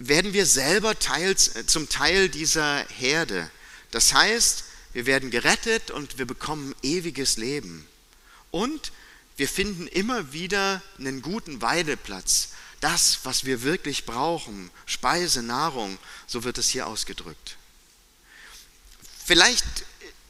werden 0.00 0.32
wir 0.32 0.44
selber 0.44 0.98
teils, 0.98 1.54
äh, 1.54 1.64
zum 1.64 1.88
Teil 1.88 2.28
dieser 2.28 2.84
Herde. 2.98 3.48
Das 3.92 4.12
heißt, 4.12 4.64
wir 4.92 5.06
werden 5.06 5.30
gerettet 5.30 5.92
und 5.92 6.18
wir 6.18 6.26
bekommen 6.26 6.74
ewiges 6.82 7.36
Leben. 7.36 7.86
Und 8.50 8.90
wir 9.36 9.46
finden 9.46 9.86
immer 9.86 10.32
wieder 10.32 10.82
einen 10.98 11.22
guten 11.22 11.62
Weideplatz. 11.62 12.48
Das, 12.80 13.20
was 13.22 13.44
wir 13.44 13.62
wirklich 13.62 14.04
brauchen, 14.04 14.72
Speise, 14.84 15.44
Nahrung, 15.44 15.98
so 16.26 16.42
wird 16.42 16.58
es 16.58 16.70
hier 16.70 16.88
ausgedrückt. 16.88 17.56
Vielleicht 19.24 19.64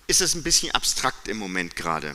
ist 0.09 0.21
es 0.21 0.35
ein 0.35 0.43
bisschen 0.43 0.73
abstrakt 0.73 1.27
im 1.29 1.39
Moment 1.39 1.75
gerade. 1.75 2.15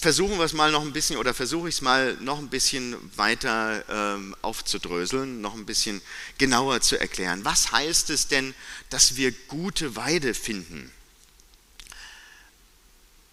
Versuchen 0.00 0.38
wir 0.38 0.44
es 0.46 0.54
mal 0.54 0.72
noch 0.72 0.80
ein 0.80 0.94
bisschen 0.94 1.18
oder 1.18 1.34
versuche 1.34 1.68
ich 1.68 1.74
es 1.74 1.80
mal 1.82 2.14
noch 2.20 2.38
ein 2.38 2.48
bisschen 2.48 2.96
weiter 3.18 3.84
ähm, 3.90 4.34
aufzudröseln, 4.40 5.42
noch 5.42 5.54
ein 5.54 5.66
bisschen 5.66 6.00
genauer 6.38 6.80
zu 6.80 6.98
erklären. 6.98 7.44
Was 7.44 7.70
heißt 7.70 8.08
es 8.08 8.26
denn, 8.26 8.54
dass 8.88 9.16
wir 9.16 9.30
gute 9.30 9.96
Weide 9.96 10.32
finden? 10.32 10.90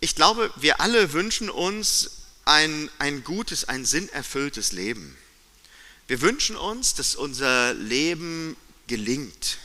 Ich 0.02 0.14
glaube, 0.14 0.52
wir 0.58 0.82
alle 0.82 1.14
wünschen 1.14 1.50
uns 1.50 2.12
ein, 2.44 2.90
ein 3.00 3.24
gutes, 3.24 3.70
ein 3.70 3.86
sinnerfülltes 3.86 4.74
Leben. 4.74 5.16
Wir 6.08 6.20
wünschen 6.20 6.58
uns, 6.58 6.96
dass 6.96 7.16
unser 7.16 7.74
Leben 7.76 8.58
gelingt. 8.88 9.58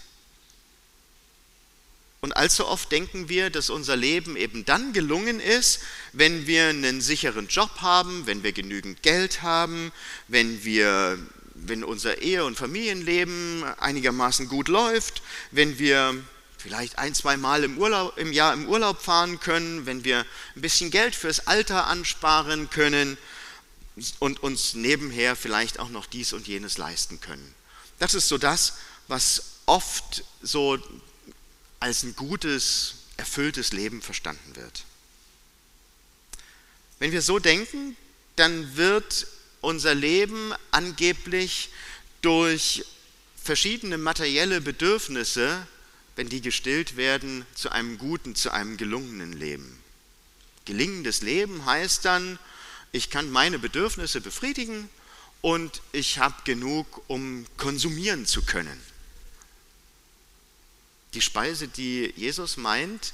Und 2.25 2.37
allzu 2.37 2.69
oft 2.69 2.93
denken 2.93 3.29
wir, 3.29 3.51
dass 3.51 3.69
unser 3.69 3.97
Leben 3.97 4.37
eben 4.37 4.65
dann 4.65 4.93
gelungen 4.93 5.41
ist, 5.41 5.81
wenn 6.13 6.47
wir 6.47 6.69
einen 6.69 7.01
sicheren 7.01 7.49
Job 7.49 7.81
haben, 7.81 8.27
wenn 8.27 8.45
wir 8.45 8.53
genügend 8.53 9.03
Geld 9.03 9.43
haben, 9.43 9.91
wenn 10.29 10.63
wir 10.65 11.19
wenn 11.55 11.83
unser 11.83 12.23
Ehe- 12.23 12.45
und 12.45 12.57
Familienleben 12.57 13.65
einigermaßen 13.79 14.49
gut 14.49 14.69
läuft, 14.69 15.21
wenn 15.51 15.81
wir 15.81 16.15
vielleicht 16.59 16.97
ein, 16.99 17.13
zwei 17.15 17.37
Mal 17.37 17.65
im, 17.65 17.77
Urlaub, 17.77 18.17
im 18.17 18.33
Jahr 18.33 18.55
im 18.55 18.69
Urlaub 18.69 19.03
fahren 19.03 19.41
können, 19.41 19.85
wenn 19.87 20.05
wir 20.05 20.25
ein 20.55 20.63
bisschen 20.63 20.93
Geld 20.93 21.17
fürs 21.17 21.49
Alter 21.49 21.89
ansparen 21.89 22.71
können 22.71 23.19
und 24.21 24.43
uns 24.43 24.75
nebenher 24.75 25.35
vielleicht 25.35 25.81
auch 25.81 25.89
noch 25.89 26.07
dies 26.07 26.33
und 26.33 26.47
jenes 26.47 26.79
leisten 26.79 27.21
können. 27.21 27.55
Das 27.99 28.15
ist 28.15 28.29
so 28.29 28.39
das, 28.39 28.75
was 29.09 29.57
oft 29.67 30.25
so 30.41 30.79
als 31.83 32.03
ein 32.03 32.17
gutes, 32.17 32.95
erfülltes 33.17 33.73
Leben 33.73 34.03
verstanden 34.03 34.57
wird. 34.57 34.85
Wenn 36.99 37.13
wir 37.13 37.23
so 37.23 37.39
denken, 37.39 37.97
dann 38.37 38.77
wird 38.77 39.27
unser 39.61 39.95
Leben 39.95 40.53
angeblich 40.71 41.71
durch 42.23 42.85
verschiedene 43.43 43.99
materielle 43.99 44.61
Bedürfnisse 44.61 45.67
wenn 46.17 46.29
die 46.29 46.41
gestillt 46.41 46.97
werden, 46.97 47.47
zu 47.55 47.71
einem 47.71 47.99
guten, 47.99 48.35
zu 48.35 48.51
einem 48.51 48.77
gelungenen 48.77 49.33
Leben. 49.33 49.79
Gelingendes 50.65 51.23
Leben 51.23 51.65
heißt 51.65 52.05
dann, 52.05 52.39
ich 52.93 53.11
kann 53.11 53.31
meine 53.31 53.59
Bedürfnisse 53.59 54.21
befriedigen 54.21 54.89
und 55.41 55.81
ich 55.93 56.19
habe 56.19 56.35
genug, 56.45 57.03
um 57.09 57.47
konsumieren 57.57 58.27
zu 58.27 58.43
können. 58.43 58.79
Die 61.15 61.21
Speise, 61.21 61.69
die 61.69 62.13
Jesus 62.17 62.57
meint, 62.57 63.13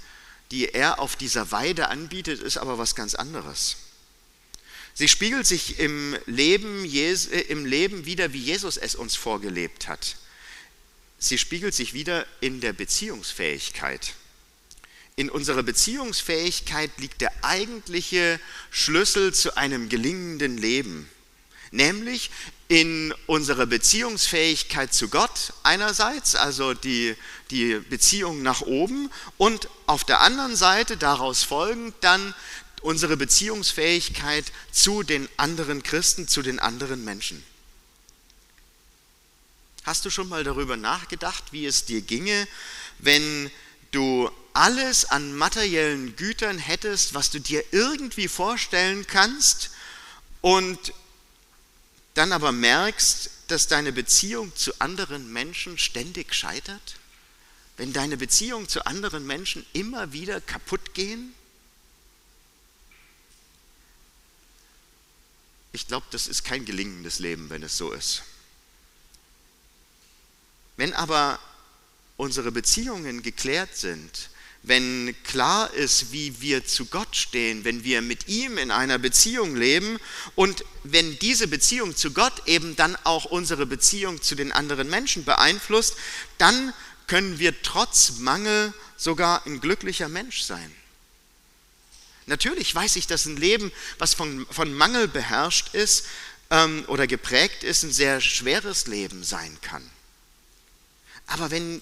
die 0.51 0.73
er 0.73 0.99
auf 0.99 1.17
dieser 1.17 1.51
Weide 1.53 1.89
anbietet, 1.89 2.41
ist 2.41 2.57
aber 2.57 2.79
was 2.79 2.95
ganz 2.95 3.15
anderes. 3.15 3.77
Sie 4.95 5.09
spiegelt 5.09 5.47
sich 5.47 5.79
im 5.79 6.17
Leben, 6.27 6.85
äh, 6.85 7.41
im 7.49 7.67
Leben 7.67 8.05
wieder, 8.05 8.33
wie 8.33 8.39
Jesus 8.39 8.77
es 8.77 8.95
uns 8.95 9.15
vorgelebt 9.15 9.89
hat 9.89 10.17
sie 11.19 11.39
spiegelt 11.39 11.75
sich 11.75 11.95
wieder 11.95 12.27
in 12.41 12.61
der 12.61 12.73
Beziehungsfähigkeit. 12.73 14.15
In 15.17 15.31
unserer 15.31 15.65
Beziehungsfähigkeit 15.65 16.93
liegt 16.99 17.21
der 17.21 17.33
eigentliche 17.43 18.39
Schlüssel 18.71 19.35
zu 19.35 19.57
einem 19.57 19.89
gelingenden 19.89 20.57
Leben, 20.57 21.09
nämlich 21.73 22.31
in 22.69 23.15
unserer 23.27 23.65
Beziehungsfähigkeit 23.65 24.93
zu 24.93 25.09
Gott 25.09 25.55
einerseits, 25.63 26.35
also 26.35 26.75
die, 26.75 27.17
die 27.51 27.77
Beziehung 27.77 28.43
nach 28.43 28.61
oben, 28.61 29.11
und 29.39 29.69
auf 29.87 30.05
der 30.05 30.21
anderen 30.21 30.55
Seite 30.55 30.99
daraus 30.99 31.43
folgend 31.43 31.95
dann 32.03 32.35
unsere 32.83 33.17
Beziehungsfähigkeit 33.17 34.45
zu 34.71 35.03
den 35.03 35.29
anderen 35.39 35.83
Christen, 35.83 36.29
zu 36.29 36.43
den 36.43 36.59
anderen 36.59 37.05
Menschen. 37.05 37.43
Hast 39.85 40.05
du 40.05 40.11
schon 40.11 40.29
mal 40.29 40.45
darüber 40.45 40.77
nachgedacht, 40.77 41.45
wie 41.51 41.65
es 41.65 41.87
dir 41.87 42.03
ginge, 42.03 42.47
wenn 42.99 43.51
du 43.91 44.31
alles 44.53 45.07
an 45.07 45.35
materiellen 45.35 46.15
Gütern 46.17 46.59
hättest, 46.59 47.15
was 47.15 47.31
du 47.31 47.41
dir 47.41 47.65
irgendwie 47.73 48.29
vorstellen 48.29 49.07
kannst 49.07 49.71
und 50.43 50.93
dann 52.19 52.33
aber 52.33 52.51
merkst, 52.51 53.31
dass 53.47 53.69
deine 53.69 53.93
Beziehung 53.93 54.55
zu 54.57 54.73
anderen 54.81 55.33
Menschen 55.33 55.79
ständig 55.79 56.35
scheitert? 56.35 56.97
Wenn 57.77 57.93
deine 57.93 58.17
Beziehungen 58.17 58.69
zu 58.69 58.85
anderen 58.87 59.25
Menschen 59.25 59.65
immer 59.73 60.13
wieder 60.13 60.41
kaputt 60.41 60.95
gehen? 60.95 61.33
Ich 65.73 65.87
glaube, 65.87 66.07
das 66.11 66.27
ist 66.27 66.43
kein 66.43 66.65
gelingendes 66.65 67.21
Leben, 67.21 67.51
wenn 67.51 67.63
es 67.63 67.77
so 67.77 67.93
ist. 67.93 68.25
Wenn 70.77 70.93
aber 70.95 71.39
unsere 72.17 72.51
Beziehungen 72.51 73.23
geklärt 73.23 73.77
sind, 73.77 74.31
wenn 74.63 75.15
klar 75.25 75.73
ist, 75.73 76.13
wie 76.13 76.41
wir 76.41 76.67
zu 76.67 76.87
Gott 76.87 77.17
stehen, 77.17 77.65
wenn 77.65 77.85
wir 77.85 78.03
mit 78.03 78.29
ihm 78.29 78.59
in 78.59 78.71
einer 78.71 78.99
Beziehung 78.99 79.57
leben 79.57 79.99
und 80.35 80.65
wenn 80.85 81.19
diese 81.19 81.49
Beziehung 81.49 81.97
zu 81.97 82.13
Gott 82.13 82.47
eben 82.47 82.77
dann 82.77 82.97
auch 83.05 83.25
unsere 83.25 83.67
Beziehung 83.67 84.21
zu 84.21 84.35
den 84.35 84.53
anderen 84.53 84.91
Menschen 84.91 85.25
beeinflusst, 85.25 85.97
dann 86.39 86.75
können 87.07 87.39
wir 87.39 87.63
trotz 87.63 88.19
Mangel 88.19 88.75
sogar 88.97 89.47
ein 89.47 89.61
glücklicher 89.61 90.09
Mensch 90.09 90.43
sein. 90.43 90.71
Natürlich 92.27 92.75
weiß 92.75 92.97
ich, 92.97 93.07
dass 93.07 93.25
ein 93.25 93.39
Leben, 93.39 93.73
was 93.99 94.13
von, 94.13 94.47
von 94.51 94.75
Mangel 94.75 95.09
beherrscht 95.09 95.75
ist 95.75 96.05
ähm, 96.51 96.85
oder 96.89 97.07
geprägt 97.07 97.65
ist, 97.65 97.85
ein 97.85 97.93
sehr 97.93 98.21
schweres 98.21 98.87
Leben 98.87 99.25
sein 99.25 99.57
kann. 99.63 99.89
Aber 101.27 101.51
wenn 101.51 101.81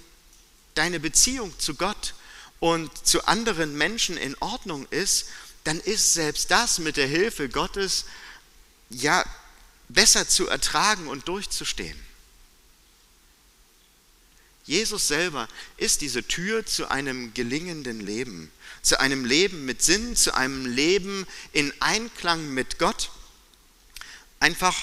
deine 0.74 1.00
Beziehung 1.00 1.58
zu 1.58 1.74
Gott 1.74 2.14
und 2.60 3.06
zu 3.06 3.26
anderen 3.26 3.76
Menschen 3.76 4.16
in 4.16 4.36
Ordnung 4.40 4.86
ist, 4.90 5.26
dann 5.64 5.80
ist 5.80 6.14
selbst 6.14 6.50
das 6.50 6.78
mit 6.78 6.96
der 6.96 7.06
Hilfe 7.06 7.48
Gottes 7.48 8.04
ja 8.88 9.24
besser 9.88 10.28
zu 10.28 10.48
ertragen 10.48 11.08
und 11.08 11.28
durchzustehen. 11.28 12.00
Jesus 14.64 15.06
selber 15.06 15.48
ist 15.76 16.00
diese 16.00 16.24
Tür 16.24 16.66
zu 16.66 16.90
einem 16.90 17.32
gelingenden 17.34 18.00
Leben, 18.00 18.50
zu 18.82 18.98
einem 18.98 19.24
Leben 19.24 19.64
mit 19.64 19.82
Sinn, 19.82 20.16
zu 20.16 20.34
einem 20.34 20.66
Leben 20.66 21.26
in 21.52 21.72
Einklang 21.80 22.52
mit 22.52 22.78
Gott, 22.78 23.10
einfach 24.40 24.74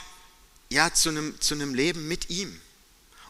ja 0.70 0.94
zu 0.94 1.10
einem, 1.10 1.40
zu 1.42 1.54
einem 1.54 1.74
Leben 1.74 2.08
mit 2.08 2.30
ihm. 2.30 2.60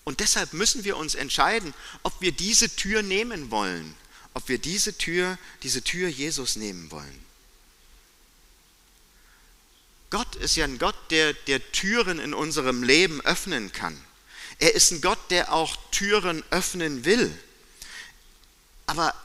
Und 0.03 0.19
deshalb 0.19 0.53
müssen 0.53 0.83
wir 0.83 0.97
uns 0.97 1.15
entscheiden, 1.15 1.73
ob 2.03 2.13
wir 2.21 2.31
diese 2.31 2.69
Tür 2.75 3.01
nehmen 3.01 3.49
wollen, 3.49 3.95
ob 4.33 4.49
wir 4.49 4.57
diese 4.57 4.97
Tür, 4.97 5.37
diese 5.61 5.83
Tür 5.83 6.09
Jesus 6.09 6.55
nehmen 6.55 6.89
wollen. 6.91 7.23
Gott 10.09 10.35
ist 10.35 10.55
ja 10.55 10.65
ein 10.65 10.77
Gott, 10.77 10.95
der, 11.09 11.33
der 11.33 11.71
Türen 11.71 12.19
in 12.19 12.33
unserem 12.33 12.83
Leben 12.83 13.21
öffnen 13.21 13.71
kann. 13.71 13.99
Er 14.59 14.75
ist 14.75 14.91
ein 14.91 15.01
Gott, 15.01 15.19
der 15.31 15.51
auch 15.51 15.75
Türen 15.91 16.43
öffnen 16.51 17.03
will. 17.03 17.35
Aber 18.85 19.15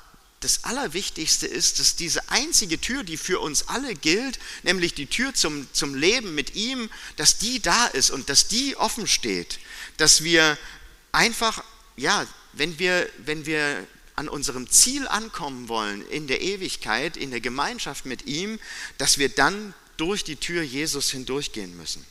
das 0.40 0.64
Allerwichtigste 0.64 1.46
ist, 1.46 1.80
dass 1.80 1.96
diese 1.96 2.28
einzige 2.30 2.80
Tür, 2.80 3.02
die 3.02 3.16
für 3.16 3.40
uns 3.40 3.68
alle 3.68 3.94
gilt, 3.94 4.38
nämlich 4.62 4.94
die 4.94 5.06
Tür 5.06 5.34
zum, 5.34 5.66
zum 5.72 5.94
Leben 5.94 6.34
mit 6.34 6.54
ihm, 6.54 6.88
dass 7.16 7.38
die 7.38 7.60
da 7.60 7.86
ist 7.88 8.10
und 8.10 8.30
dass 8.30 8.48
die 8.48 8.76
offen 8.76 9.06
steht. 9.06 9.58
Dass 9.96 10.22
wir 10.22 10.56
einfach, 11.12 11.62
ja, 11.96 12.26
wenn 12.52 12.78
wir, 12.78 13.10
wenn 13.18 13.46
wir 13.46 13.86
an 14.18 14.28
unserem 14.28 14.68
Ziel 14.68 15.06
ankommen 15.06 15.68
wollen, 15.68 16.04
in 16.08 16.26
der 16.26 16.40
Ewigkeit, 16.40 17.16
in 17.16 17.30
der 17.30 17.40
Gemeinschaft 17.40 18.04
mit 18.04 18.26
ihm, 18.26 18.58
dass 18.98 19.18
wir 19.18 19.28
dann 19.28 19.74
durch 19.96 20.24
die 20.24 20.34
Tür 20.34 20.62
Jesus 20.62 21.12
hindurchgehen 21.12 21.76
müssen. 21.76 22.04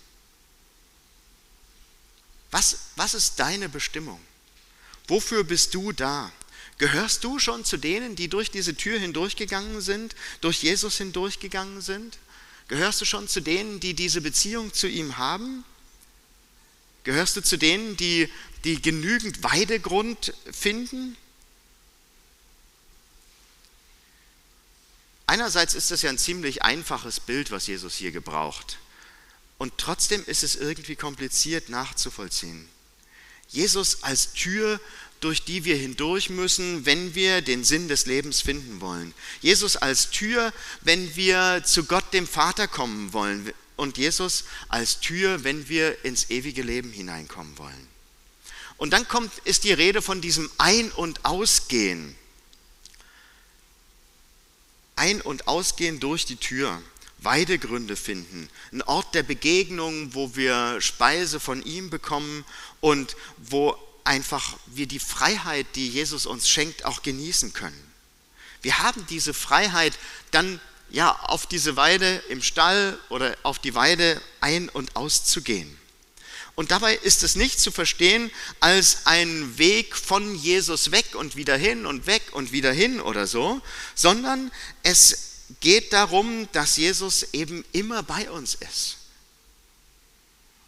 Was, 2.50 2.78
was 2.96 3.14
ist 3.14 3.42
deine 3.42 3.68
Bestimmung? 3.68 4.22
Wofür 5.10 5.44
bist 5.44 5.74
du 5.74 5.92
da? 5.92 6.32
Gehörst 6.78 7.26
du 7.26 7.40
schon 7.40 7.66
zu 7.66 7.76
denen, 7.76 8.16
die 8.16 8.30
durch 8.30 8.52
diese 8.52 8.74
Tür 8.74 8.98
hindurchgegangen 8.98 9.82
sind, 9.82 10.16
durch 10.40 10.64
Jesus 10.64 10.96
hindurchgegangen 10.98 11.82
sind? 11.82 12.20
Gehörst 12.70 13.02
du 13.02 13.06
schon 13.06 13.28
zu 13.28 13.42
denen, 13.42 13.82
die 13.82 13.94
diese 13.94 14.22
Beziehung 14.22 14.74
zu 14.74 14.88
ihm 14.88 15.18
haben? 15.18 15.66
Gehörst 17.04 17.36
du 17.36 17.42
zu 17.44 17.58
denen, 17.58 17.98
die, 17.98 18.30
die 18.64 18.82
genügend 18.82 19.44
Weidegrund 19.44 20.34
finden? 20.50 21.18
Einerseits 25.28 25.74
ist 25.74 25.92
das 25.92 26.02
ja 26.02 26.10
ein 26.10 26.18
ziemlich 26.18 26.64
einfaches 26.64 27.20
Bild, 27.20 27.52
was 27.52 27.68
Jesus 27.68 27.96
hier 27.96 28.12
gebraucht. 28.12 28.78
Und 29.58 29.78
trotzdem 29.78 30.24
ist 30.26 30.44
es 30.44 30.56
irgendwie 30.56 30.96
kompliziert 30.96 31.70
nachzuvollziehen. 31.70 32.68
Jesus 33.50 34.04
als 34.04 34.34
Tür 34.34 34.80
durch 35.20 35.44
die 35.44 35.66
wir 35.66 35.76
hindurch 35.76 36.30
müssen, 36.30 36.86
wenn 36.86 37.16
wir 37.16 37.42
den 37.42 37.64
Sinn 37.64 37.88
des 37.88 38.06
Lebens 38.06 38.42
finden 38.42 38.82
wollen. 38.82 39.14
Jesus 39.42 39.76
als 39.76 40.12
Tür, 40.12 40.54
wenn 40.82 41.16
wir 41.16 41.64
zu 41.66 41.86
Gott 41.86 42.14
dem 42.14 42.28
Vater 42.28 42.68
kommen 42.68 43.14
wollen. 43.14 43.52
Und 43.76 43.98
Jesus 43.98 44.46
als 44.70 45.00
Tür, 45.00 45.44
wenn 45.44 45.70
wir 45.70 46.04
ins 46.06 46.30
ewige 46.30 46.64
Leben 46.64 46.92
hineinkommen 46.92 47.58
wollen. 47.58 47.88
Und 48.78 48.92
dann 48.92 49.08
kommt, 49.08 49.32
ist 49.40 49.64
die 49.64 49.74
Rede 49.74 50.02
von 50.02 50.22
diesem 50.22 50.50
Ein- 50.58 50.92
und 50.92 51.26
Ausgehen. 51.26 52.16
Ein- 54.98 55.22
und 55.22 55.48
Ausgehen 55.48 56.00
durch 56.00 56.26
die 56.26 56.36
Tür. 56.36 56.82
Weidegründe 57.20 57.96
finden, 57.96 58.48
ein 58.72 58.84
Ort 58.84 59.16
der 59.16 59.24
Begegnung, 59.24 60.14
wo 60.14 60.36
wir 60.36 60.80
Speise 60.82 61.40
von 61.40 61.64
ihm 61.64 61.90
bekommen 61.90 62.46
und 62.80 63.16
wo 63.38 63.76
einfach 64.04 64.56
wir 64.68 64.88
die 64.88 65.00
Freiheit, 65.00 65.66
die 65.76 65.90
Jesus 65.90 66.26
uns 66.26 66.48
schenkt, 66.48 66.86
auch 66.86 67.02
genießen 67.02 67.54
können. 67.54 67.84
Wir 68.62 68.80
haben 68.80 69.06
diese 69.08 69.34
Freiheit 69.34 69.98
dann 70.32 70.62
ja 70.90 71.12
auf 71.24 71.48
diese 71.48 71.76
Weide 71.76 72.18
im 72.30 72.42
Stall 72.42 72.98
oder 73.10 73.36
auf 73.44 73.60
die 73.60 73.76
Weide 73.76 74.22
ein- 74.40 74.70
und 74.70 74.96
auszugehen. 74.96 75.78
Und 76.58 76.72
dabei 76.72 76.96
ist 76.96 77.22
es 77.22 77.36
nicht 77.36 77.60
zu 77.60 77.70
verstehen 77.70 78.32
als 78.60 79.06
ein 79.06 79.60
Weg 79.60 79.96
von 79.96 80.34
Jesus 80.34 80.90
weg 80.90 81.14
und 81.14 81.36
wieder 81.36 81.56
hin 81.56 81.86
und 81.86 82.08
weg 82.08 82.24
und 82.32 82.52
wieder 82.52 82.74
hin 82.74 83.00
oder 83.00 83.28
so, 83.28 83.62
sondern 83.94 84.52
es 84.82 85.44
geht 85.60 85.94
darum, 85.94 86.50
dass 86.54 86.76
Jesus 86.76 87.28
eben 87.34 87.64
immer 87.74 88.02
bei 88.02 88.32
uns 88.32 88.56
ist. 88.56 88.98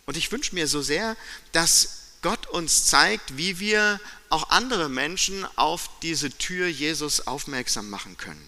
Und 0.06 0.16
ich 0.16 0.32
wünsche 0.32 0.54
mir 0.54 0.68
so 0.68 0.84
sehr, 0.84 1.18
dass 1.54 2.02
Gott 2.22 2.46
uns 2.46 2.86
zeigt, 2.86 3.36
wie 3.36 3.60
wir 3.60 4.00
auch 4.30 4.52
andere 4.52 4.90
Menschen 4.90 5.44
auf 5.58 5.90
diese 6.04 6.30
Tür 6.30 6.68
Jesus 6.68 7.26
aufmerksam 7.26 7.90
machen 7.90 8.16
können. 8.16 8.48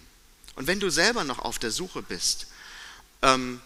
Und 0.54 0.68
wenn 0.68 0.78
du 0.78 0.90
selber 0.90 1.24
noch 1.24 1.40
auf 1.40 1.58
der 1.58 1.72
Suche 1.72 2.02
bist, 2.02 2.46
ähm, 3.20 3.60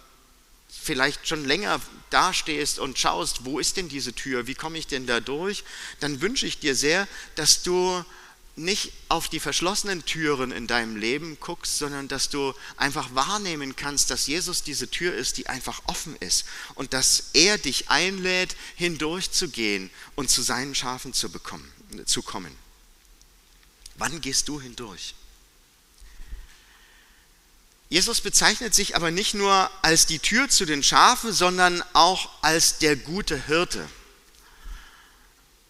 vielleicht 0.87 1.29
schon 1.29 1.45
länger 1.45 1.81
dastehst 2.11 2.79
und 2.79 2.99
schaust, 2.99 3.45
wo 3.45 3.59
ist 3.59 3.77
denn 3.77 3.89
diese 3.89 4.15
Tür, 4.15 4.47
wie 4.47 4.55
komme 4.55 4.79
ich 4.79 4.87
denn 4.87 5.07
da 5.07 5.21
durch, 5.21 5.65
dann 6.01 6.21
wünsche 6.21 6.47
ich 6.47 6.61
dir 6.61 6.75
sehr, 6.75 7.09
dass 7.35 7.63
du 7.63 8.05
nicht 8.55 8.93
auf 9.11 9.29
die 9.29 9.41
verschlossenen 9.41 10.05
Türen 10.07 10.51
in 10.51 10.67
deinem 10.67 10.97
Leben 10.97 11.37
guckst, 11.41 11.77
sondern 11.77 12.09
dass 12.09 12.31
du 12.31 12.55
einfach 12.79 13.15
wahrnehmen 13.15 13.77
kannst, 13.77 14.11
dass 14.11 14.27
Jesus 14.27 14.63
diese 14.63 14.89
Tür 14.89 15.15
ist, 15.15 15.37
die 15.37 15.49
einfach 15.49 15.83
offen 15.87 16.17
ist 16.21 16.47
und 16.75 16.95
dass 16.95 17.31
er 17.35 17.59
dich 17.59 17.91
einlädt, 17.91 18.57
hindurchzugehen 18.77 19.91
und 20.15 20.31
zu 20.31 20.41
seinen 20.41 20.75
Schafen 20.75 21.13
zu, 21.13 21.29
bekommen, 21.29 21.71
zu 22.07 22.23
kommen. 22.23 22.57
Wann 23.97 24.23
gehst 24.23 24.49
du 24.49 24.61
hindurch? 24.61 25.15
Jesus 27.89 28.21
bezeichnet 28.21 28.75
sich 28.75 28.97
aber 28.97 29.11
nicht 29.11 29.35
nur 29.35 29.71
als 29.83 30.07
die 30.07 30.19
Tür 30.19 30.49
zu 30.49 30.65
den 30.65 30.83
Schafen, 30.83 31.33
sondern 31.33 31.83
auch 31.93 32.31
als 32.43 32.79
der 32.79 32.97
gute 32.97 33.47
Hirte. 33.47 33.87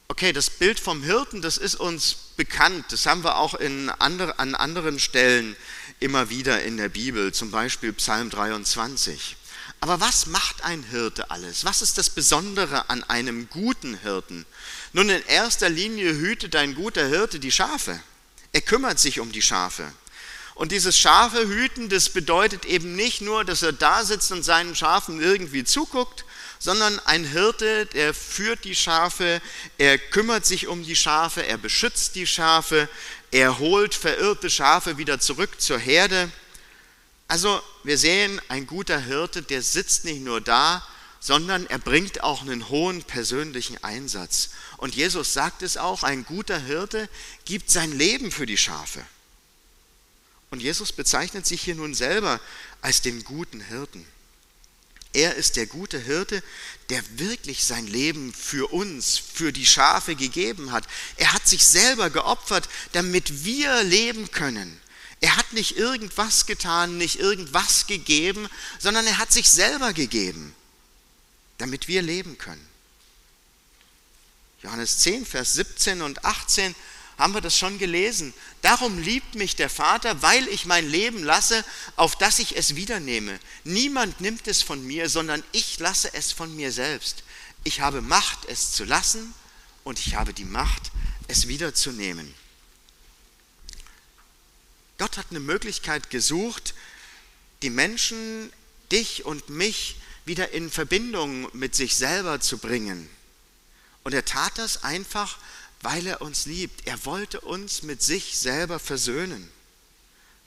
Okay, 0.08 0.32
das 0.32 0.48
Bild 0.48 0.80
vom 0.80 1.02
Hirten, 1.02 1.42
das 1.42 1.58
ist 1.58 1.74
uns 1.74 2.16
bekannt. 2.36 2.86
Das 2.90 3.04
haben 3.06 3.22
wir 3.22 3.36
auch 3.36 3.54
in 3.54 3.90
andre, 3.90 4.38
an 4.38 4.54
anderen 4.54 4.98
Stellen 4.98 5.56
immer 6.00 6.30
wieder 6.30 6.62
in 6.62 6.78
der 6.78 6.88
Bibel, 6.88 7.34
zum 7.34 7.50
Beispiel 7.50 7.92
Psalm 7.92 8.30
23. 8.30 9.36
Aber 9.80 10.00
was 10.00 10.26
macht 10.26 10.64
ein 10.64 10.82
Hirte 10.84 11.30
alles? 11.30 11.66
Was 11.66 11.82
ist 11.82 11.98
das 11.98 12.08
Besondere 12.08 12.88
an 12.88 13.04
einem 13.04 13.50
guten 13.50 13.98
Hirten? 13.98 14.46
Nun, 14.92 15.10
in 15.10 15.22
erster 15.26 15.68
Linie 15.68 16.14
hütet 16.14 16.56
ein 16.56 16.74
guter 16.74 17.06
Hirte 17.06 17.38
die 17.38 17.52
Schafe. 17.52 18.00
Er 18.52 18.62
kümmert 18.62 18.98
sich 18.98 19.20
um 19.20 19.32
die 19.32 19.42
Schafe. 19.42 19.92
Und 20.56 20.72
dieses 20.72 20.98
Schafe 20.98 21.46
hüten, 21.46 21.90
das 21.90 22.08
bedeutet 22.08 22.64
eben 22.64 22.96
nicht 22.96 23.20
nur, 23.20 23.44
dass 23.44 23.62
er 23.62 23.72
da 23.72 24.02
sitzt 24.04 24.32
und 24.32 24.42
seinen 24.42 24.74
Schafen 24.74 25.20
irgendwie 25.20 25.64
zuguckt, 25.64 26.24
sondern 26.58 26.98
ein 27.00 27.24
Hirte, 27.24 27.84
der 27.84 28.14
führt 28.14 28.64
die 28.64 28.74
Schafe, 28.74 29.42
er 29.76 29.98
kümmert 29.98 30.46
sich 30.46 30.66
um 30.66 30.82
die 30.82 30.96
Schafe, 30.96 31.44
er 31.44 31.58
beschützt 31.58 32.14
die 32.14 32.26
Schafe, 32.26 32.88
er 33.30 33.58
holt 33.58 33.94
verirrte 33.94 34.48
Schafe 34.48 34.96
wieder 34.96 35.20
zurück 35.20 35.60
zur 35.60 35.78
Herde. 35.78 36.32
Also 37.28 37.60
wir 37.84 37.98
sehen, 37.98 38.40
ein 38.48 38.66
guter 38.66 38.98
Hirte, 38.98 39.42
der 39.42 39.60
sitzt 39.60 40.06
nicht 40.06 40.22
nur 40.22 40.40
da, 40.40 40.82
sondern 41.20 41.66
er 41.66 41.78
bringt 41.78 42.22
auch 42.22 42.40
einen 42.40 42.70
hohen 42.70 43.02
persönlichen 43.02 43.84
Einsatz. 43.84 44.52
Und 44.78 44.94
Jesus 44.94 45.34
sagt 45.34 45.60
es 45.60 45.76
auch, 45.76 46.02
ein 46.02 46.24
guter 46.24 46.58
Hirte 46.58 47.10
gibt 47.44 47.70
sein 47.70 47.92
Leben 47.92 48.30
für 48.30 48.46
die 48.46 48.56
Schafe. 48.56 49.04
Und 50.50 50.62
Jesus 50.62 50.92
bezeichnet 50.92 51.46
sich 51.46 51.62
hier 51.62 51.74
nun 51.74 51.94
selber 51.94 52.40
als 52.80 53.02
den 53.02 53.24
guten 53.24 53.60
Hirten. 53.60 54.06
Er 55.12 55.34
ist 55.34 55.56
der 55.56 55.66
gute 55.66 55.98
Hirte, 55.98 56.42
der 56.90 57.02
wirklich 57.18 57.64
sein 57.64 57.86
Leben 57.86 58.34
für 58.34 58.70
uns, 58.70 59.16
für 59.16 59.50
die 59.50 59.64
Schafe 59.64 60.14
gegeben 60.14 60.72
hat. 60.72 60.86
Er 61.16 61.32
hat 61.32 61.48
sich 61.48 61.66
selber 61.66 62.10
geopfert, 62.10 62.68
damit 62.92 63.44
wir 63.44 63.82
leben 63.82 64.30
können. 64.30 64.78
Er 65.22 65.36
hat 65.36 65.54
nicht 65.54 65.78
irgendwas 65.78 66.44
getan, 66.44 66.98
nicht 66.98 67.18
irgendwas 67.18 67.86
gegeben, 67.86 68.48
sondern 68.78 69.06
er 69.06 69.16
hat 69.16 69.32
sich 69.32 69.48
selber 69.48 69.94
gegeben, 69.94 70.54
damit 71.56 71.88
wir 71.88 72.02
leben 72.02 72.36
können. 72.36 72.68
Johannes 74.62 74.98
10, 74.98 75.24
Vers 75.24 75.54
17 75.54 76.02
und 76.02 76.24
18 76.24 76.74
haben 77.18 77.34
wir 77.34 77.40
das 77.40 77.56
schon 77.56 77.78
gelesen. 77.78 78.34
Darum 78.62 78.98
liebt 78.98 79.34
mich 79.34 79.56
der 79.56 79.70
Vater, 79.70 80.20
weil 80.22 80.46
ich 80.48 80.66
mein 80.66 80.88
Leben 80.88 81.22
lasse, 81.22 81.64
auf 81.96 82.16
das 82.16 82.38
ich 82.38 82.56
es 82.56 82.76
wiedernehme. 82.76 83.38
Niemand 83.64 84.20
nimmt 84.20 84.46
es 84.48 84.62
von 84.62 84.86
mir, 84.86 85.08
sondern 85.08 85.42
ich 85.52 85.78
lasse 85.78 86.12
es 86.12 86.32
von 86.32 86.54
mir 86.54 86.72
selbst. 86.72 87.22
Ich 87.64 87.80
habe 87.80 88.02
Macht, 88.02 88.44
es 88.46 88.72
zu 88.72 88.84
lassen 88.84 89.34
und 89.82 89.98
ich 89.98 90.14
habe 90.14 90.34
die 90.34 90.44
Macht, 90.44 90.90
es 91.28 91.48
wiederzunehmen. 91.48 92.34
Gott 94.98 95.16
hat 95.16 95.26
eine 95.30 95.40
Möglichkeit 95.40 96.10
gesucht, 96.10 96.74
die 97.62 97.70
Menschen, 97.70 98.52
dich 98.92 99.24
und 99.24 99.48
mich 99.48 99.96
wieder 100.24 100.52
in 100.52 100.70
Verbindung 100.70 101.48
mit 101.52 101.74
sich 101.74 101.96
selber 101.96 102.40
zu 102.40 102.58
bringen. 102.58 103.08
Und 104.04 104.14
er 104.14 104.24
tat 104.24 104.58
das 104.58 104.84
einfach, 104.84 105.38
weil 105.82 106.06
er 106.06 106.22
uns 106.22 106.46
liebt. 106.46 106.86
Er 106.86 107.04
wollte 107.04 107.40
uns 107.40 107.82
mit 107.82 108.02
sich 108.02 108.36
selber 108.36 108.78
versöhnen. 108.78 109.50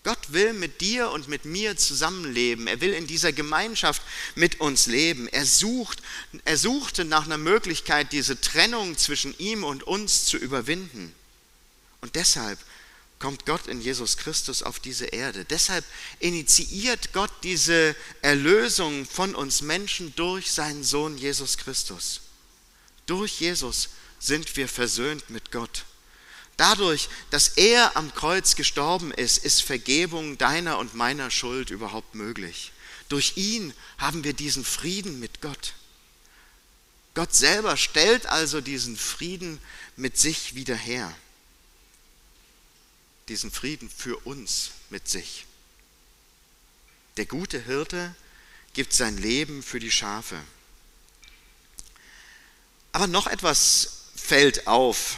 Gott 0.04 0.32
will 0.32 0.54
mit 0.54 0.82
dir 0.82 1.12
und 1.12 1.28
mit 1.28 1.46
mir 1.46 1.76
zusammenleben. 1.76 2.68
Er 2.68 2.80
will 2.80 2.94
in 2.94 3.06
dieser 3.06 3.34
Gemeinschaft 3.34 4.02
mit 4.36 4.62
uns 4.62 4.88
leben. 4.88 5.28
Er, 5.28 5.46
sucht, 5.46 6.02
er 6.46 6.58
suchte 6.58 7.04
nach 7.04 7.26
einer 7.26 7.38
Möglichkeit, 7.38 8.14
diese 8.14 8.40
Trennung 8.40 8.98
zwischen 8.98 9.38
ihm 9.38 9.64
und 9.64 9.84
uns 9.84 10.26
zu 10.26 10.38
überwinden. 10.38 11.14
Und 12.02 12.16
deshalb 12.16 12.58
kommt 13.20 13.46
Gott 13.46 13.68
in 13.68 13.82
Jesus 13.82 14.16
Christus 14.16 14.64
auf 14.64 14.80
diese 14.80 15.08
Erde. 15.08 15.44
Deshalb 15.44 15.84
initiiert 16.20 17.12
Gott 17.12 17.32
diese 17.44 17.94
Erlösung 18.22 19.06
von 19.06 19.36
uns 19.36 19.62
Menschen 19.62 20.16
durch 20.16 20.52
seinen 20.54 20.86
Sohn 20.86 21.18
Jesus 21.18 21.58
Christus. 21.58 22.22
Durch 23.06 23.42
Jesus 23.42 23.90
sind 24.20 24.56
wir 24.58 24.68
versöhnt 24.68 25.30
mit 25.30 25.52
Gott. 25.52 25.86
Dadurch, 26.58 27.08
dass 27.30 27.50
er 27.50 27.96
am 27.96 28.14
Kreuz 28.14 28.56
gestorben 28.56 29.14
ist, 29.14 29.38
ist 29.46 29.64
Vergebung 29.64 30.38
deiner 30.38 30.78
und 30.78 30.94
meiner 30.94 31.32
Schuld 31.32 31.70
überhaupt 31.70 32.16
möglich. 32.16 32.74
Durch 33.08 33.38
ihn 33.38 33.74
haben 33.98 34.26
wir 34.26 34.34
diesen 34.34 34.66
Frieden 34.66 35.20
mit 35.22 35.42
Gott. 35.42 35.74
Gott 37.14 37.34
selber 37.34 37.78
stellt 37.78 38.26
also 38.28 38.62
diesen 38.62 38.98
Frieden 38.98 39.60
mit 39.96 40.18
sich 40.18 40.54
wieder 40.54 40.76
her. 40.76 41.14
Diesen 43.30 43.52
Frieden 43.52 43.90
für 43.90 44.18
uns 44.26 44.72
mit 44.90 45.08
sich. 45.08 45.46
Der 47.18 47.26
gute 47.26 47.60
Hirte 47.60 48.14
gibt 48.74 48.94
sein 48.94 49.18
Leben 49.18 49.64
für 49.64 49.80
die 49.80 49.92
Schafe. 49.92 50.38
Aber 52.92 53.08
noch 53.08 53.28
etwas 53.28 53.99
fällt 54.30 54.68
auf. 54.68 55.18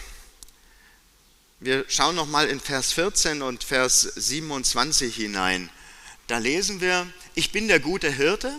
Wir 1.59 1.83
schauen 1.89 2.15
noch 2.15 2.27
mal 2.27 2.47
in 2.47 2.61
Vers 2.61 2.93
14 2.93 3.41
und 3.41 3.61
Vers 3.61 4.03
27 4.03 5.13
hinein. 5.13 5.69
Da 6.27 6.37
lesen 6.37 6.79
wir: 6.79 7.05
Ich 7.35 7.51
bin 7.51 7.67
der 7.67 7.81
gute 7.81 8.09
Hirte 8.09 8.55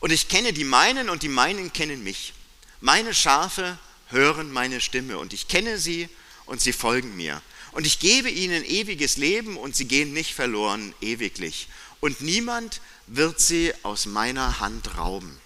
und 0.00 0.10
ich 0.10 0.26
kenne 0.26 0.52
die 0.52 0.64
meinen 0.64 1.08
und 1.08 1.22
die 1.22 1.28
meinen 1.28 1.72
kennen 1.72 2.02
mich. 2.02 2.32
Meine 2.80 3.14
Schafe 3.14 3.78
hören 4.08 4.50
meine 4.50 4.80
Stimme 4.80 5.16
und 5.16 5.32
ich 5.32 5.46
kenne 5.46 5.78
sie 5.78 6.08
und 6.44 6.60
sie 6.60 6.72
folgen 6.72 7.14
mir. 7.14 7.40
Und 7.70 7.86
ich 7.86 8.00
gebe 8.00 8.30
ihnen 8.30 8.64
ewiges 8.64 9.16
Leben 9.16 9.56
und 9.56 9.76
sie 9.76 9.86
gehen 9.86 10.12
nicht 10.12 10.34
verloren 10.34 10.92
ewiglich. 11.02 11.68
Und 12.00 12.20
niemand 12.20 12.80
wird 13.06 13.38
sie 13.38 13.72
aus 13.84 14.06
meiner 14.06 14.58
Hand 14.58 14.98
rauben. 14.98 15.38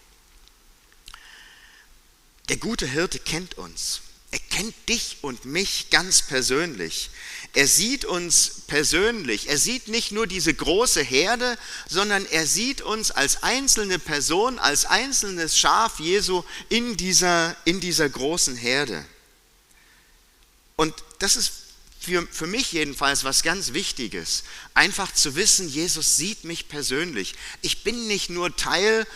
Der 2.48 2.56
gute 2.56 2.86
Hirte 2.86 3.18
kennt 3.18 3.58
uns. 3.58 4.00
Er 4.30 4.38
kennt 4.50 4.74
dich 4.88 5.18
und 5.22 5.46
mich 5.46 5.88
ganz 5.90 6.22
persönlich. 6.22 7.10
Er 7.54 7.66
sieht 7.66 8.04
uns 8.04 8.62
persönlich. 8.66 9.48
Er 9.48 9.56
sieht 9.56 9.88
nicht 9.88 10.12
nur 10.12 10.26
diese 10.26 10.52
große 10.52 11.02
Herde, 11.02 11.56
sondern 11.88 12.26
er 12.26 12.46
sieht 12.46 12.82
uns 12.82 13.10
als 13.10 13.42
einzelne 13.42 13.98
Person, 13.98 14.58
als 14.58 14.84
einzelnes 14.84 15.58
Schaf 15.58 15.98
Jesu 15.98 16.44
in 16.68 16.96
dieser, 16.98 17.56
in 17.64 17.80
dieser 17.80 18.08
großen 18.08 18.54
Herde. 18.54 19.04
Und 20.76 20.94
das 21.20 21.36
ist 21.36 21.52
für, 21.98 22.26
für 22.30 22.46
mich 22.46 22.72
jedenfalls 22.72 23.24
was 23.24 23.42
ganz 23.42 23.72
Wichtiges, 23.72 24.44
einfach 24.74 25.12
zu 25.12 25.34
wissen, 25.34 25.68
Jesus 25.68 26.16
sieht 26.16 26.44
mich 26.44 26.68
persönlich. 26.68 27.34
Ich 27.62 27.82
bin 27.82 28.06
nicht 28.06 28.30
nur 28.30 28.54
Teil 28.56 29.06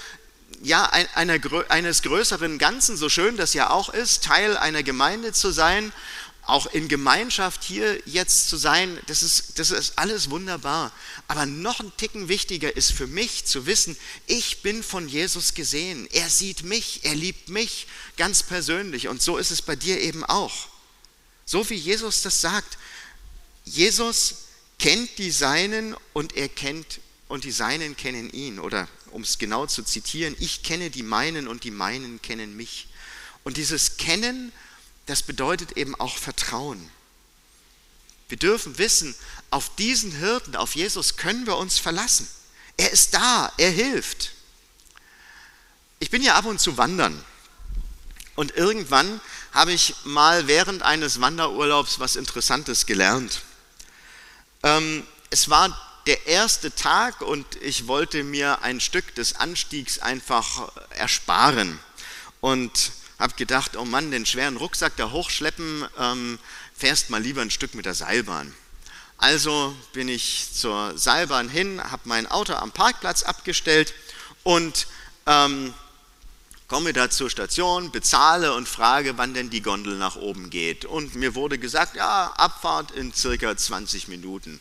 ja, 0.63 0.85
einer, 0.85 1.41
eines 1.71 2.03
größeren 2.03 2.59
Ganzen, 2.59 2.97
so 2.97 3.09
schön 3.09 3.37
das 3.37 3.53
ja 3.53 3.71
auch 3.71 3.89
ist, 3.89 4.25
Teil 4.25 4.57
einer 4.57 4.83
Gemeinde 4.83 5.33
zu 5.33 5.51
sein, 5.51 5.93
auch 6.45 6.67
in 6.67 6.89
Gemeinschaft 6.89 7.63
hier 7.63 8.01
jetzt 8.05 8.49
zu 8.49 8.57
sein, 8.57 8.99
das 9.07 9.23
ist, 9.23 9.59
das 9.59 9.71
ist 9.71 9.99
alles 9.99 10.31
wunderbar. 10.31 10.93
Aber 11.29 11.47
noch 11.47 11.81
ein 11.81 11.93
Ticken 11.97 12.29
wichtiger 12.29 12.77
ist 12.77 12.93
für 12.93 13.07
mich 13.07 13.45
zu 13.45 13.67
wissen, 13.67 13.97
ich 14.27 14.63
bin 14.63 14.83
von 14.83 15.09
Jesus 15.09 15.55
gesehen. 15.55 16.09
Er 16.13 16.29
sieht 16.29 16.65
mich, 16.65 17.05
er 17.05 17.15
liebt 17.15 17.49
mich 17.49 17.87
ganz 18.17 18.43
persönlich. 18.43 19.07
Und 19.07 19.23
so 19.23 19.39
ist 19.39 19.53
es 19.53 19.63
bei 19.63 19.77
dir 19.77 20.01
eben 20.01 20.25
auch. 20.25 20.69
So 21.47 21.69
wie 21.71 21.75
Jesus 21.75 22.23
das 22.23 22.41
sagt. 22.41 22.77
Jesus 23.65 24.35
kennt 24.81 25.19
die 25.19 25.31
Seinen 25.31 25.95
und 26.13 26.37
er 26.37 26.49
kennt 26.49 27.01
und 27.29 27.45
die 27.45 27.53
Seinen 27.53 27.97
kennen 27.97 28.31
ihn. 28.31 28.59
Oder 28.59 28.89
um 29.13 29.23
es 29.23 29.39
genau 29.39 29.67
zu 29.67 29.83
zitieren, 29.83 30.35
ich 30.39 30.63
kenne 30.63 30.91
die 30.91 31.03
meinen 31.03 31.49
und 31.49 31.65
die 31.65 31.71
meinen 31.71 32.21
kennen 32.23 32.57
mich. 32.57 32.89
Und 33.45 33.57
dieses 33.57 33.97
Kennen, 33.97 34.53
das 35.07 35.23
bedeutet 35.23 35.77
eben 35.77 35.95
auch 35.95 36.17
Vertrauen. 36.17 36.91
Wir 38.29 38.39
dürfen 38.39 38.79
wissen, 38.79 39.15
auf 39.51 39.75
diesen 39.77 40.13
Hirten, 40.13 40.57
auf 40.57 40.75
Jesus 40.75 41.17
können 41.17 41.47
wir 41.47 41.57
uns 41.57 41.79
verlassen. 41.79 42.27
Er 42.77 42.91
ist 42.91 43.13
da, 43.13 43.53
er 43.59 43.71
hilft. 43.71 44.33
Ich 45.99 46.11
bin 46.11 46.23
ja 46.23 46.35
ab 46.37 46.47
und 46.47 46.61
zu 46.61 46.79
wandern. 46.79 47.23
Und 48.35 48.57
irgendwann 48.57 49.21
habe 49.53 49.73
ich 49.73 49.95
mal 50.05 50.47
während 50.47 50.83
eines 50.83 51.21
Wanderurlaubs 51.21 52.01
was 52.01 52.17
Interessantes 52.17 52.87
gelernt. 52.87 53.43
Ähm, 54.63 55.07
es 55.31 55.51
war 55.51 55.79
der 56.07 56.27
erste 56.27 56.75
Tag 56.75 57.21
und 57.21 57.47
ich 57.63 57.87
wollte 57.87 58.25
mir 58.25 58.63
ein 58.63 58.81
Stück 58.81 59.15
des 59.15 59.37
Anstiegs 59.37 60.01
einfach 60.01 60.73
ersparen 60.91 61.79
und 62.41 62.93
habe 63.19 63.35
gedacht, 63.35 63.77
oh 63.77 63.85
Mann, 63.85 64.11
den 64.11 64.27
schweren 64.27 64.57
Rucksack 64.57 64.97
da 64.97 65.11
hochschleppen, 65.13 65.87
ähm, 65.99 66.39
fährst 66.77 67.11
mal 67.11 67.23
lieber 67.23 67.41
ein 67.41 67.51
Stück 67.51 67.75
mit 67.75 67.87
der 67.87 67.95
Seilbahn. 67.95 68.53
Also 69.17 69.77
bin 69.93 70.09
ich 70.09 70.49
zur 70.53 70.99
Seilbahn 70.99 71.49
hin, 71.49 71.81
habe 71.81 72.03
mein 72.07 72.27
Auto 72.27 72.55
am 72.55 72.73
Parkplatz 72.73 73.23
abgestellt 73.23 73.95
und 74.43 74.89
ähm, 75.27 75.73
komme 76.67 76.93
da 76.93 77.11
zur 77.11 77.31
Station, 77.31 77.93
bezahle 77.93 78.55
und 78.55 78.69
frage, 78.69 79.19
wann 79.19 79.35
denn 79.35 79.51
die 79.51 79.63
Gondel 79.63 79.97
nach 79.99 80.17
oben 80.17 80.51
geht. 80.51 80.85
Und 80.85 81.15
mir 81.15 81.37
wurde 81.37 81.59
gesagt, 81.59 81.95
ja, 81.95 82.33
Abfahrt 82.33 82.91
in 82.91 83.15
circa 83.15 83.57
20 83.57 84.09
Minuten. 84.09 84.59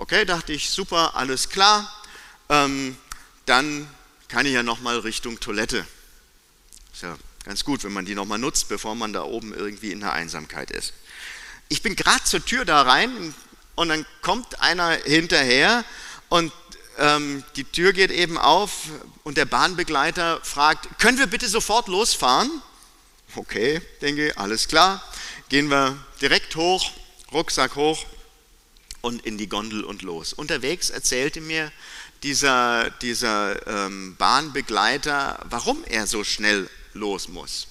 Okay, 0.00 0.24
dachte 0.24 0.52
ich, 0.52 0.70
super, 0.70 1.16
alles 1.16 1.48
klar. 1.48 1.92
Ähm, 2.48 2.96
dann 3.46 3.88
kann 4.28 4.46
ich 4.46 4.52
ja 4.52 4.62
nochmal 4.62 5.00
Richtung 5.00 5.40
Toilette. 5.40 5.84
Ist 6.92 7.02
ja 7.02 7.16
ganz 7.44 7.64
gut, 7.64 7.82
wenn 7.82 7.92
man 7.92 8.04
die 8.04 8.14
nochmal 8.14 8.38
nutzt, 8.38 8.68
bevor 8.68 8.94
man 8.94 9.12
da 9.12 9.24
oben 9.24 9.52
irgendwie 9.52 9.90
in 9.90 9.98
der 9.98 10.12
Einsamkeit 10.12 10.70
ist. 10.70 10.92
Ich 11.68 11.82
bin 11.82 11.96
gerade 11.96 12.22
zur 12.22 12.44
Tür 12.44 12.64
da 12.64 12.82
rein 12.82 13.34
und 13.74 13.88
dann 13.88 14.06
kommt 14.22 14.60
einer 14.60 14.90
hinterher 14.90 15.84
und 16.28 16.52
ähm, 16.98 17.42
die 17.56 17.64
Tür 17.64 17.92
geht 17.92 18.12
eben 18.12 18.38
auf 18.38 18.70
und 19.24 19.36
der 19.36 19.46
Bahnbegleiter 19.46 20.38
fragt, 20.44 21.00
können 21.00 21.18
wir 21.18 21.26
bitte 21.26 21.48
sofort 21.48 21.88
losfahren? 21.88 22.62
Okay, 23.34 23.82
denke, 24.00 24.32
alles 24.36 24.68
klar. 24.68 25.02
Gehen 25.48 25.68
wir 25.70 25.98
direkt 26.20 26.54
hoch, 26.54 26.88
Rucksack 27.32 27.74
hoch, 27.74 28.06
und 29.00 29.24
in 29.24 29.38
die 29.38 29.48
Gondel 29.48 29.84
und 29.84 30.02
los. 30.02 30.32
Unterwegs 30.32 30.90
erzählte 30.90 31.40
mir 31.40 31.72
dieser, 32.22 32.90
dieser 32.90 33.66
ähm, 33.66 34.16
Bahnbegleiter, 34.16 35.44
warum 35.48 35.84
er 35.84 36.06
so 36.06 36.24
schnell 36.24 36.68
los 36.94 37.28
muss. 37.28 37.68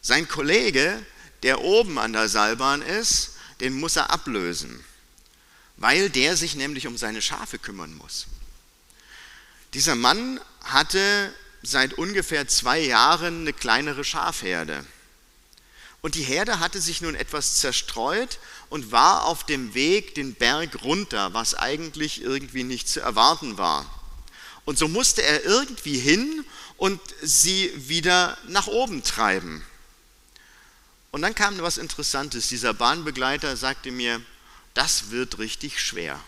Sein 0.00 0.28
Kollege, 0.28 1.04
der 1.42 1.60
oben 1.60 1.98
an 1.98 2.12
der 2.12 2.28
Seilbahn 2.28 2.82
ist, 2.82 3.32
den 3.60 3.74
muss 3.74 3.96
er 3.96 4.10
ablösen, 4.10 4.82
weil 5.76 6.08
der 6.08 6.36
sich 6.36 6.54
nämlich 6.54 6.86
um 6.86 6.96
seine 6.96 7.20
Schafe 7.20 7.58
kümmern 7.58 7.94
muss. 7.94 8.26
Dieser 9.74 9.94
Mann 9.94 10.40
hatte 10.64 11.34
seit 11.62 11.94
ungefähr 11.94 12.48
zwei 12.48 12.80
Jahren 12.80 13.42
eine 13.42 13.52
kleinere 13.52 14.04
Schafherde. 14.04 14.84
Und 16.02 16.14
die 16.14 16.22
Herde 16.22 16.60
hatte 16.60 16.80
sich 16.80 17.02
nun 17.02 17.14
etwas 17.14 17.56
zerstreut 17.56 18.38
und 18.70 18.92
war 18.92 19.24
auf 19.24 19.44
dem 19.44 19.74
Weg 19.74 20.14
den 20.14 20.34
Berg 20.34 20.82
runter, 20.82 21.34
was 21.34 21.54
eigentlich 21.54 22.22
irgendwie 22.22 22.62
nicht 22.62 22.88
zu 22.88 23.00
erwarten 23.00 23.58
war. 23.58 23.84
Und 24.64 24.78
so 24.78 24.88
musste 24.88 25.22
er 25.22 25.44
irgendwie 25.44 25.98
hin 25.98 26.44
und 26.76 27.00
sie 27.20 27.72
wieder 27.76 28.38
nach 28.46 28.68
oben 28.68 29.02
treiben. 29.02 29.64
Und 31.10 31.22
dann 31.22 31.34
kam 31.34 31.60
was 31.60 31.76
Interessantes. 31.76 32.48
Dieser 32.48 32.72
Bahnbegleiter 32.72 33.56
sagte 33.56 33.90
mir, 33.90 34.22
das 34.74 35.10
wird 35.10 35.38
richtig 35.38 35.80
schwer. 35.80 36.20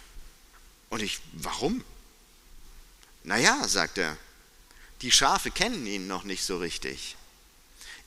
Und 0.91 1.01
ich, 1.01 1.21
warum? 1.33 1.85
Naja, 3.23 3.69
sagt 3.69 3.99
er, 3.99 4.17
die 5.03 5.13
Schafe 5.13 5.53
kennen 5.53 5.87
ihn 5.87 6.09
noch 6.09 6.25
nicht 6.25 6.45
so 6.45 6.59
richtig. 6.59 7.17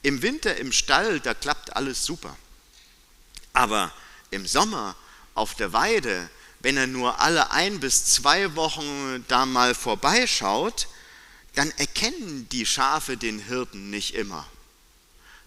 Im 0.01 0.21
Winter 0.21 0.57
im 0.57 0.73
Stall, 0.73 1.21
da 1.21 1.33
klappt 1.33 1.75
alles 1.75 2.05
super. 2.05 2.35
Aber 3.53 3.93
im 4.35 4.45
Sommer 4.45 4.95
auf 5.33 5.55
der 5.55 5.73
Weide, 5.73 6.29
wenn 6.59 6.77
er 6.77 6.87
nur 6.87 7.19
alle 7.19 7.51
ein 7.51 7.79
bis 7.79 8.05
zwei 8.05 8.55
Wochen 8.55 9.25
da 9.27 9.45
mal 9.45 9.73
vorbeischaut, 9.73 10.87
dann 11.55 11.71
erkennen 11.77 12.47
die 12.51 12.65
Schafe 12.65 13.17
den 13.17 13.39
Hirten 13.39 13.89
nicht 13.89 14.13
immer. 14.13 14.45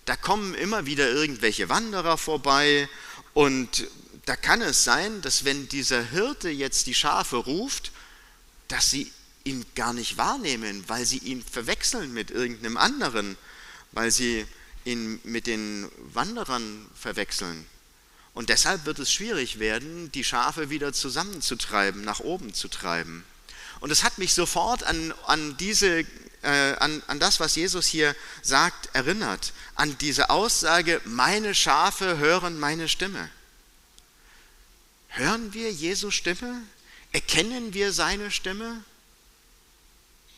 Da 0.05 0.17
kommen 0.17 0.55
immer 0.55 0.87
wieder 0.87 1.09
irgendwelche 1.09 1.69
Wanderer 1.69 2.19
vorbei 2.19 2.89
und 3.35 3.87
da 4.25 4.37
kann 4.37 4.63
es 4.63 4.85
sein, 4.85 5.23
dass 5.23 5.45
wenn 5.45 5.69
dieser 5.69 6.03
Hirte 6.03 6.49
jetzt 6.49 6.87
die 6.87 6.95
Schafe 6.95 7.37
ruft, 7.37 7.93
dass 8.69 8.91
sie 8.91 9.13
ihn 9.45 9.65
gar 9.75 9.93
nicht 9.93 10.17
wahrnehmen, 10.17 10.85
weil 10.89 11.05
sie 11.05 11.19
ihn 11.19 11.43
verwechseln 11.43 12.13
mit 12.13 12.31
irgendeinem 12.31 12.77
anderen 12.77 13.37
weil 13.93 14.11
sie 14.11 14.47
ihn 14.85 15.21
mit 15.25 15.47
den 15.47 15.91
Wanderern 16.15 16.87
verwechseln. 16.95 17.67
Und 18.39 18.51
deshalb 18.51 18.87
wird 18.87 19.01
es 19.01 19.13
schwierig 19.13 19.59
werden, 19.59 20.13
die 20.13 20.23
Schafe 20.23 20.71
wieder 20.71 20.93
zusammenzutreiben, 20.93 22.03
nach 22.03 22.21
oben 22.21 22.55
zu 22.55 22.69
treiben. 22.69 23.25
Und 23.81 23.91
es 23.91 24.05
hat 24.05 24.19
mich 24.19 24.33
sofort 24.33 24.85
an, 24.85 25.13
an, 25.27 25.57
diese, 25.57 26.05
äh, 26.43 26.77
an, 26.79 27.03
an 27.09 27.19
das, 27.19 27.41
was 27.41 27.57
Jesus 27.57 27.89
hier 27.89 28.15
sagt, 28.43 28.91
erinnert. 28.95 29.53
An 29.75 29.99
diese 29.99 30.31
Aussage, 30.31 31.01
meine 31.05 31.53
Schafe 31.53 32.19
hören 32.19 32.61
meine 32.61 32.89
Stimme. 32.89 33.29
Hören 35.09 35.53
wir 35.53 35.73
Jesu 35.73 36.13
Stimme? 36.13 36.63
Erkennen 37.11 37.75
wir 37.75 37.93
seine 37.93 38.31
Stimme? 38.31 38.85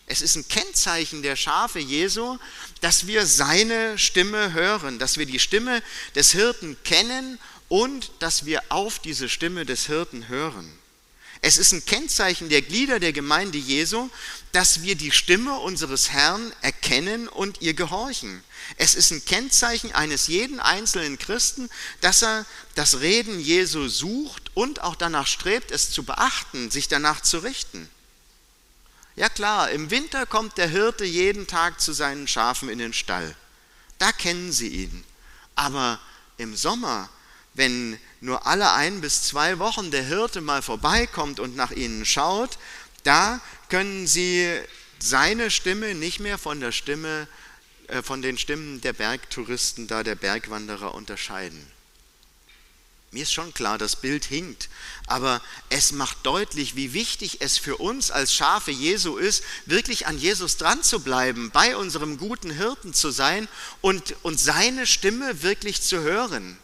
Es 0.07 0.23
ist 0.23 0.37
ein 0.37 0.49
Kennzeichen 0.49 1.23
der 1.23 1.37
Schafe 1.37 1.81
Jesu, 1.81 2.39
dass 2.81 3.07
wir 3.07 3.27
seine 3.27 3.99
Stimme 3.99 4.55
hören, 4.55 4.99
dass 4.99 5.19
wir 5.19 5.27
die 5.27 5.39
Stimme 5.39 5.83
des 6.15 6.33
Hirten 6.33 6.83
kennen 6.83 7.39
und 7.71 8.11
dass 8.19 8.45
wir 8.45 8.63
auf 8.69 8.99
diese 8.99 9.29
Stimme 9.29 9.65
des 9.65 9.87
Hirten 9.87 10.29
hören. 10.29 10.71
Es 11.41 11.57
ist 11.57 11.73
ein 11.73 11.87
Kennzeichen 11.87 12.51
der 12.51 12.63
Glieder 12.63 12.99
der 12.99 13.13
Gemeinde 13.13 13.57
Jesu, 13.57 14.11
dass 14.53 14.83
wir 14.83 14.97
die 14.97 15.13
Stimme 15.13 15.59
unseres 15.61 16.11
Herrn 16.11 16.53
erkennen 16.63 17.29
und 17.29 17.63
ihr 17.63 17.73
gehorchen. 17.73 18.43
Es 18.77 18.95
ist 18.95 19.13
ein 19.13 19.25
Kennzeichen 19.25 19.93
eines 19.93 20.27
jeden 20.27 20.59
einzelnen 20.61 21.17
Christen, 21.17 21.71
dass 22.01 22.23
er 22.23 22.45
das 22.75 23.01
Reden 23.01 23.41
Jesu 23.41 23.89
sucht 23.89 24.51
und 24.55 24.83
auch 24.83 24.97
danach 24.97 25.29
strebt, 25.29 25.71
es 25.71 25.93
zu 25.93 26.03
beachten, 26.03 26.71
sich 26.71 26.89
danach 26.89 27.23
zu 27.23 27.39
richten. 27.39 27.89
Ja 29.15 29.29
klar, 29.29 29.71
im 29.71 29.91
Winter 29.91 30.27
kommt 30.27 30.59
der 30.59 30.69
Hirte 30.69 31.05
jeden 31.05 31.47
Tag 31.47 31.81
zu 31.81 31.93
seinen 31.93 32.27
Schafen 32.27 32.69
in 32.69 32.79
den 32.81 32.93
Stall. 32.93 33.35
Da 33.99 34.11
kennen 34.11 34.51
sie 34.51 34.69
ihn. 34.69 35.05
Aber 35.55 36.01
im 36.37 36.57
Sommer 36.57 37.09
wenn 37.55 37.99
nur 38.21 38.47
alle 38.47 38.73
ein 38.73 39.01
bis 39.01 39.23
zwei 39.23 39.59
Wochen 39.59 39.91
der 39.91 40.05
Hirte 40.05 40.41
mal 40.41 40.63
vorbeikommt 40.63 41.41
und 41.41 41.57
nach 41.57 41.71
ihnen 41.71 42.05
schaut, 42.05 42.59
da 43.03 43.41
können 43.69 44.07
sie 44.07 44.49
seine 44.99 45.51
Stimme 45.51 45.95
nicht 45.95 46.21
mehr 46.21 46.39
von 46.39 46.61
der 46.61 46.73
Stimme, 46.73 47.27
äh, 47.89 48.03
von 48.03 48.23
den 48.23 48.39
Stimmen 48.39 48.81
der 48.81 48.93
Bergtouristen 48.93 49.87
da, 49.87 50.03
der 50.03 50.15
Bergwanderer 50.15 50.95
unterscheiden. 50.95 51.67
Mir 53.13 53.25
ist 53.25 53.33
schon 53.33 53.53
klar, 53.53 53.77
das 53.77 53.97
Bild 53.97 54.25
hinkt, 54.25 54.69
aber 55.09 55.43
es 55.69 55.91
macht 55.91 56.19
deutlich, 56.25 56.77
wie 56.77 56.93
wichtig 56.93 57.41
es 57.41 57.59
für 57.59 57.77
uns 57.77 58.13
als 58.13 58.33
Schafe 58.33 58.71
Jesu 58.71 59.17
ist, 59.17 59.43
wirklich 59.67 60.07
an 60.07 60.17
Jesus 60.17 60.59
dran 60.59 60.85
zu 60.85 61.01
bleiben, 61.01 61.51
bei 61.51 61.77
unserem 61.77 62.19
guten 62.19 62.53
Hirten 62.53 62.95
zu 62.95 63.11
sein 63.11 63.49
und, 63.81 64.15
und 64.23 64.39
seine 64.39 64.87
Stimme 64.87 65.43
wirklich 65.43 65.83
zu 65.83 66.01
hören. 66.03 66.57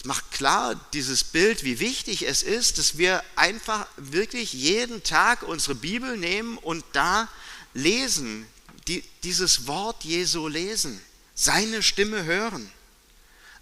Es 0.00 0.06
macht 0.06 0.30
klar 0.30 0.76
dieses 0.94 1.24
Bild, 1.24 1.62
wie 1.62 1.78
wichtig 1.78 2.22
es 2.26 2.42
ist, 2.42 2.78
dass 2.78 2.96
wir 2.96 3.22
einfach 3.36 3.86
wirklich 3.98 4.54
jeden 4.54 5.02
Tag 5.02 5.42
unsere 5.42 5.74
Bibel 5.74 6.16
nehmen 6.16 6.56
und 6.56 6.82
da 6.94 7.28
lesen, 7.74 8.46
die, 8.88 9.04
dieses 9.24 9.66
Wort 9.66 10.02
Jesu 10.04 10.48
lesen, 10.48 10.98
seine 11.34 11.82
Stimme 11.82 12.24
hören. 12.24 12.72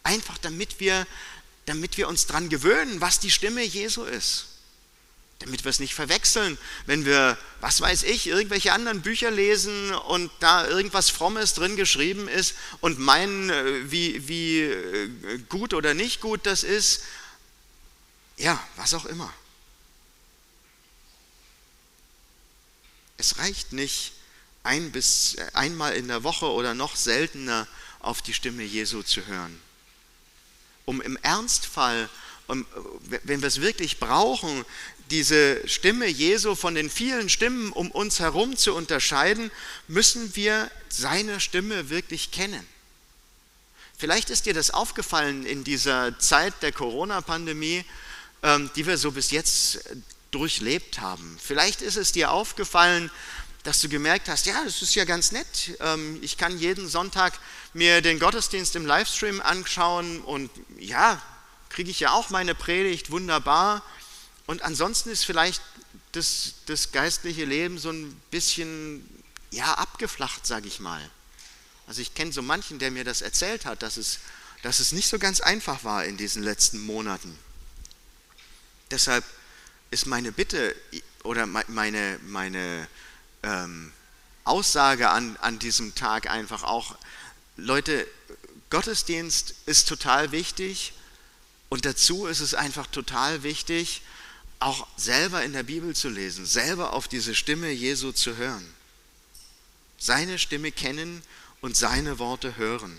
Einfach 0.05 0.38
damit 0.38 0.79
wir, 0.79 1.09
damit 1.66 1.96
wir 1.96 2.07
uns 2.07 2.27
daran 2.27 2.48
gewöhnen, 2.48 3.01
was 3.01 3.18
die 3.18 3.33
Stimme 3.33 3.64
Jesu 3.64 4.05
ist 4.05 4.46
damit 5.38 5.64
wir 5.64 5.70
es 5.70 5.79
nicht 5.79 5.94
verwechseln, 5.94 6.59
wenn 6.87 7.05
wir, 7.05 7.38
was 7.61 7.81
weiß 7.81 8.03
ich, 8.03 8.27
irgendwelche 8.27 8.72
anderen 8.72 9.03
Bücher 9.03 9.31
lesen 9.31 9.94
und 9.94 10.33
da 10.40 10.66
irgendwas 10.66 11.11
Frommes 11.11 11.55
drin 11.55 11.77
geschrieben 11.77 12.27
ist 12.27 12.55
und 12.81 12.98
meinen, 12.98 13.51
äh, 13.51 13.90
wie, 13.90 14.27
wie 14.27 14.62
äh, 14.62 15.38
gut 15.48 15.74
oder 15.74 15.94
nicht 15.94 16.20
gut 16.20 16.44
das 16.44 16.64
ist. 16.64 17.03
Ja, 18.37 18.62
was 18.77 18.94
auch 18.94 19.05
immer. 19.05 19.33
Es 23.16 23.38
reicht 23.38 23.72
nicht, 23.72 24.12
ein 24.64 24.90
bis 24.90 25.35
äh, 25.35 25.46
einmal 25.55 25.94
in 25.94 26.09
der 26.09 26.24
Woche 26.24 26.46
oder 26.46 26.74
noch 26.74 26.96
seltener 26.96 27.68
auf 28.01 28.22
die 28.22 28.35
Stimme 28.35 28.64
Jesu 28.64 29.03
zu 29.03 29.24
hören. 29.27 29.61
Um 30.85 31.01
im 31.01 31.16
Ernstfall, 31.18 32.09
um, 32.49 32.67
wenn 33.25 33.41
wir 33.41 33.49
es 33.49 33.61
wirklich 33.61 34.01
brauchen, 34.01 34.65
diese 35.11 35.67
Stimme 35.69 36.07
Jesu 36.07 36.55
von 36.55 36.75
den 36.75 36.91
vielen 36.91 37.29
Stimmen 37.29 37.73
um 37.73 37.91
uns 37.91 38.21
herum 38.21 38.57
zu 38.57 38.75
unterscheiden, 38.75 39.51
müssen 39.87 40.35
wir 40.35 40.71
seine 40.89 41.41
Stimme 41.41 41.91
wirklich 41.91 42.31
kennen. 42.31 42.67
Vielleicht 43.97 44.31
ist 44.31 44.47
dir 44.47 44.55
das 44.55 44.71
aufgefallen 44.71 45.45
in 45.45 45.65
dieser 45.65 46.19
Zeit 46.19 46.55
der 46.63 46.73
Corona-Pandemie, 46.73 47.85
ähm, 48.43 48.71
die 48.77 48.87
wir 48.87 48.97
so 48.97 49.13
bis 49.13 49.31
jetzt 49.31 49.81
durchlebt 50.31 51.01
haben. 51.01 51.39
Vielleicht 51.43 51.83
ist 51.83 51.97
es 51.97 52.13
dir 52.13 52.31
aufgefallen, 52.31 53.11
dass 53.65 53.81
du 53.81 53.89
gemerkt 53.89 54.29
hast, 54.29 54.47
ja, 54.47 54.63
das 54.65 54.83
ist 54.83 54.95
ja 54.95 55.05
ganz 55.05 55.33
nett. 55.33 55.77
Ähm, 55.81 56.19
ich 56.23 56.37
kann 56.39 56.59
jeden 56.59 56.89
Sonntag 56.89 57.39
mir 57.75 58.01
den 58.01 58.19
Gottesdienst 58.19 58.77
im 58.77 58.87
Livestream 58.87 59.41
anschauen 59.41 60.21
und 60.21 60.51
ja, 60.79 61.21
kriege 61.69 61.91
ich 61.91 62.01
ja 62.01 62.13
auch 62.13 62.31
meine 62.31 62.55
Predigt, 62.55 63.11
wunderbar. 63.11 63.83
Und 64.47 64.63
ansonsten 64.63 65.11
ist 65.11 65.25
vielleicht 65.25 65.63
das, 66.13 66.55
das 66.67 66.93
geistliche 66.93 67.45
Leben 67.45 67.79
so 67.79 67.91
ein 67.91 68.15
bisschen 68.31 69.07
ja, 69.51 69.75
abgeflacht, 69.75 70.47
sage 70.47 70.69
ich 70.69 70.81
mal. 70.81 71.01
Also 71.87 72.03
ich 72.03 72.15
kenne 72.15 72.33
so 72.33 72.43
manchen, 72.43 72.79
der 72.79 72.91
mir 72.91 73.05
das 73.05 73.23
erzählt 73.23 73.65
hat, 73.65 73.83
dass 73.83 73.97
es, 73.97 74.19
dass 74.63 74.81
es 74.81 74.93
nicht 74.93 75.09
so 75.09 75.19
ganz 75.19 75.41
einfach 75.41 75.85
war 75.85 76.05
in 76.05 76.17
diesen 76.17 76.43
letzten 76.43 76.81
Monaten. 76.81 77.39
Deshalb 78.91 79.25
ist 79.91 80.07
meine 80.07 80.33
Bitte 80.33 80.75
oder 81.23 81.47
meine, 81.47 82.19
meine 82.27 82.89
ähm, 83.43 83.93
Aussage 84.45 85.11
an, 85.11 85.37
an 85.39 85.59
diesem 85.59 85.95
Tag 85.95 86.29
einfach 86.29 86.63
auch, 86.63 86.97
Leute, 87.57 88.07
Gottesdienst 88.71 89.55
ist 89.67 89.89
total 89.89 90.31
wichtig 90.31 90.93
und 91.69 91.85
dazu 91.85 92.27
ist 92.27 92.41
es 92.41 92.55
einfach 92.55 92.87
total 92.87 93.43
wichtig, 93.43 94.03
auch 94.61 94.87
selber 94.97 95.45
in 95.45 95.53
der 95.53 95.63
Bibel 95.63 95.95
zu 95.95 96.09
lesen, 96.09 96.47
selber 96.47 96.93
auf 96.93 97.09
diese 97.09 97.35
Stimme 97.35 97.71
Jesu 97.71 98.13
zu 98.13 98.37
hören. 98.37 98.67
Seine 99.99 100.39
Stimme 100.39 100.73
kennen 100.73 101.23
und 101.61 101.77
seine 101.77 102.19
Worte 102.19 102.57
hören. 102.57 102.99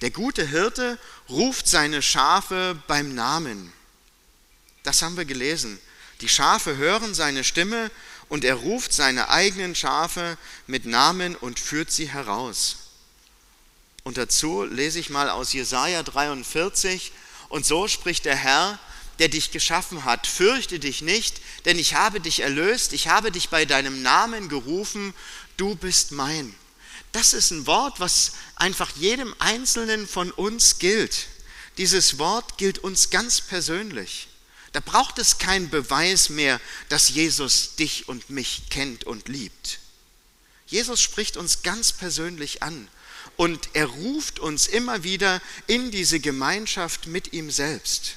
Der 0.00 0.10
gute 0.10 0.46
Hirte 0.46 0.98
ruft 1.28 1.66
seine 1.66 2.02
Schafe 2.02 2.80
beim 2.86 3.14
Namen. 3.14 3.72
Das 4.82 5.02
haben 5.02 5.16
wir 5.16 5.26
gelesen. 5.26 5.78
Die 6.22 6.28
Schafe 6.28 6.76
hören 6.76 7.14
seine 7.14 7.44
Stimme 7.44 7.90
und 8.28 8.44
er 8.44 8.54
ruft 8.54 8.92
seine 8.92 9.28
eigenen 9.28 9.74
Schafe 9.74 10.38
mit 10.66 10.86
Namen 10.86 11.36
und 11.36 11.58
führt 11.58 11.90
sie 11.90 12.08
heraus. 12.08 12.76
Und 14.02 14.16
dazu 14.16 14.64
lese 14.64 14.98
ich 14.98 15.10
mal 15.10 15.28
aus 15.28 15.52
Jesaja 15.52 16.02
43. 16.02 17.12
Und 17.50 17.66
so 17.66 17.88
spricht 17.88 18.24
der 18.24 18.36
Herr, 18.36 18.78
der 19.18 19.28
dich 19.28 19.50
geschaffen 19.50 20.04
hat. 20.04 20.26
Fürchte 20.26 20.78
dich 20.78 21.02
nicht, 21.02 21.42
denn 21.66 21.78
ich 21.78 21.94
habe 21.94 22.20
dich 22.20 22.40
erlöst, 22.40 22.94
ich 22.94 23.08
habe 23.08 23.30
dich 23.30 23.50
bei 23.50 23.66
deinem 23.66 24.00
Namen 24.00 24.48
gerufen, 24.48 25.12
du 25.58 25.74
bist 25.74 26.12
mein. 26.12 26.54
Das 27.12 27.34
ist 27.34 27.50
ein 27.50 27.66
Wort, 27.66 28.00
was 28.00 28.32
einfach 28.54 28.92
jedem 28.96 29.34
Einzelnen 29.40 30.08
von 30.08 30.30
uns 30.30 30.78
gilt. 30.78 31.26
Dieses 31.76 32.18
Wort 32.18 32.56
gilt 32.56 32.78
uns 32.78 33.10
ganz 33.10 33.40
persönlich. 33.40 34.28
Da 34.72 34.78
braucht 34.80 35.18
es 35.18 35.38
keinen 35.38 35.68
Beweis 35.68 36.28
mehr, 36.28 36.60
dass 36.88 37.08
Jesus 37.08 37.74
dich 37.74 38.08
und 38.08 38.30
mich 38.30 38.62
kennt 38.70 39.04
und 39.04 39.28
liebt. 39.28 39.80
Jesus 40.66 41.02
spricht 41.02 41.36
uns 41.36 41.62
ganz 41.62 41.92
persönlich 41.92 42.62
an 42.62 42.88
und 43.40 43.70
er 43.72 43.86
ruft 43.86 44.38
uns 44.38 44.66
immer 44.66 45.02
wieder 45.02 45.40
in 45.66 45.90
diese 45.90 46.20
Gemeinschaft 46.20 47.06
mit 47.06 47.32
ihm 47.32 47.50
selbst 47.50 48.16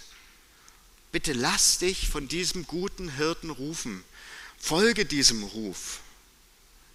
bitte 1.13 1.31
lass 1.31 1.77
dich 1.77 2.09
von 2.09 2.27
diesem 2.27 2.67
guten 2.67 3.07
Hirten 3.07 3.51
rufen. 3.51 4.03
Folge 4.59 5.05
diesem 5.05 5.43
Ruf. 5.43 5.99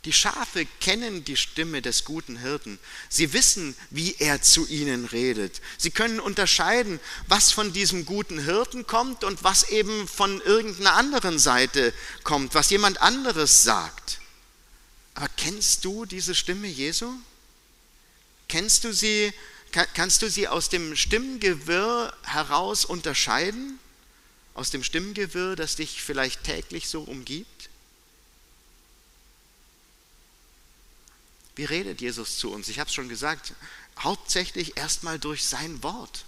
Die 0.04 0.12
Schafe 0.12 0.66
kennen 0.80 1.24
die 1.24 1.36
Stimme 1.36 1.82
des 1.82 2.04
guten 2.04 2.36
Hirten. 2.36 2.78
Sie 3.08 3.32
wissen, 3.32 3.76
wie 3.90 4.16
er 4.18 4.42
zu 4.42 4.66
ihnen 4.66 5.04
redet. 5.04 5.60
Sie 5.76 5.90
können 5.90 6.18
unterscheiden, 6.18 6.98
was 7.28 7.52
von 7.52 7.72
diesem 7.72 8.06
guten 8.06 8.40
Hirten 8.40 8.86
kommt 8.86 9.22
und 9.22 9.44
was 9.44 9.70
eben 9.70 10.08
von 10.08 10.40
irgendeiner 10.40 10.94
anderen 10.94 11.38
Seite 11.38 11.92
kommt, 12.24 12.54
was 12.54 12.70
jemand 12.70 13.00
anderes 13.00 13.62
sagt. 13.62 14.20
Aber 15.14 15.28
kennst 15.36 15.84
du 15.84 16.06
diese 16.06 16.34
Stimme 16.34 16.66
Jesu? 16.66 17.12
Kennst 18.48 18.84
du 18.84 18.92
sie, 18.92 19.32
kannst 19.94 20.22
du 20.22 20.30
sie 20.30 20.48
aus 20.48 20.68
dem 20.68 20.96
Stimmengewirr 20.96 22.16
heraus 22.24 22.84
unterscheiden? 22.84 23.78
aus 24.58 24.70
dem 24.70 24.82
Stimmengewirr, 24.82 25.54
das 25.54 25.76
dich 25.76 26.02
vielleicht 26.02 26.42
täglich 26.42 26.88
so 26.88 27.02
umgibt? 27.02 27.70
Wie 31.54 31.64
redet 31.64 32.00
Jesus 32.00 32.38
zu 32.38 32.50
uns? 32.50 32.68
Ich 32.68 32.80
habe 32.80 32.88
es 32.88 32.94
schon 32.94 33.08
gesagt, 33.08 33.52
hauptsächlich 34.00 34.76
erstmal 34.76 35.20
durch 35.20 35.46
sein 35.46 35.80
Wort. 35.84 36.24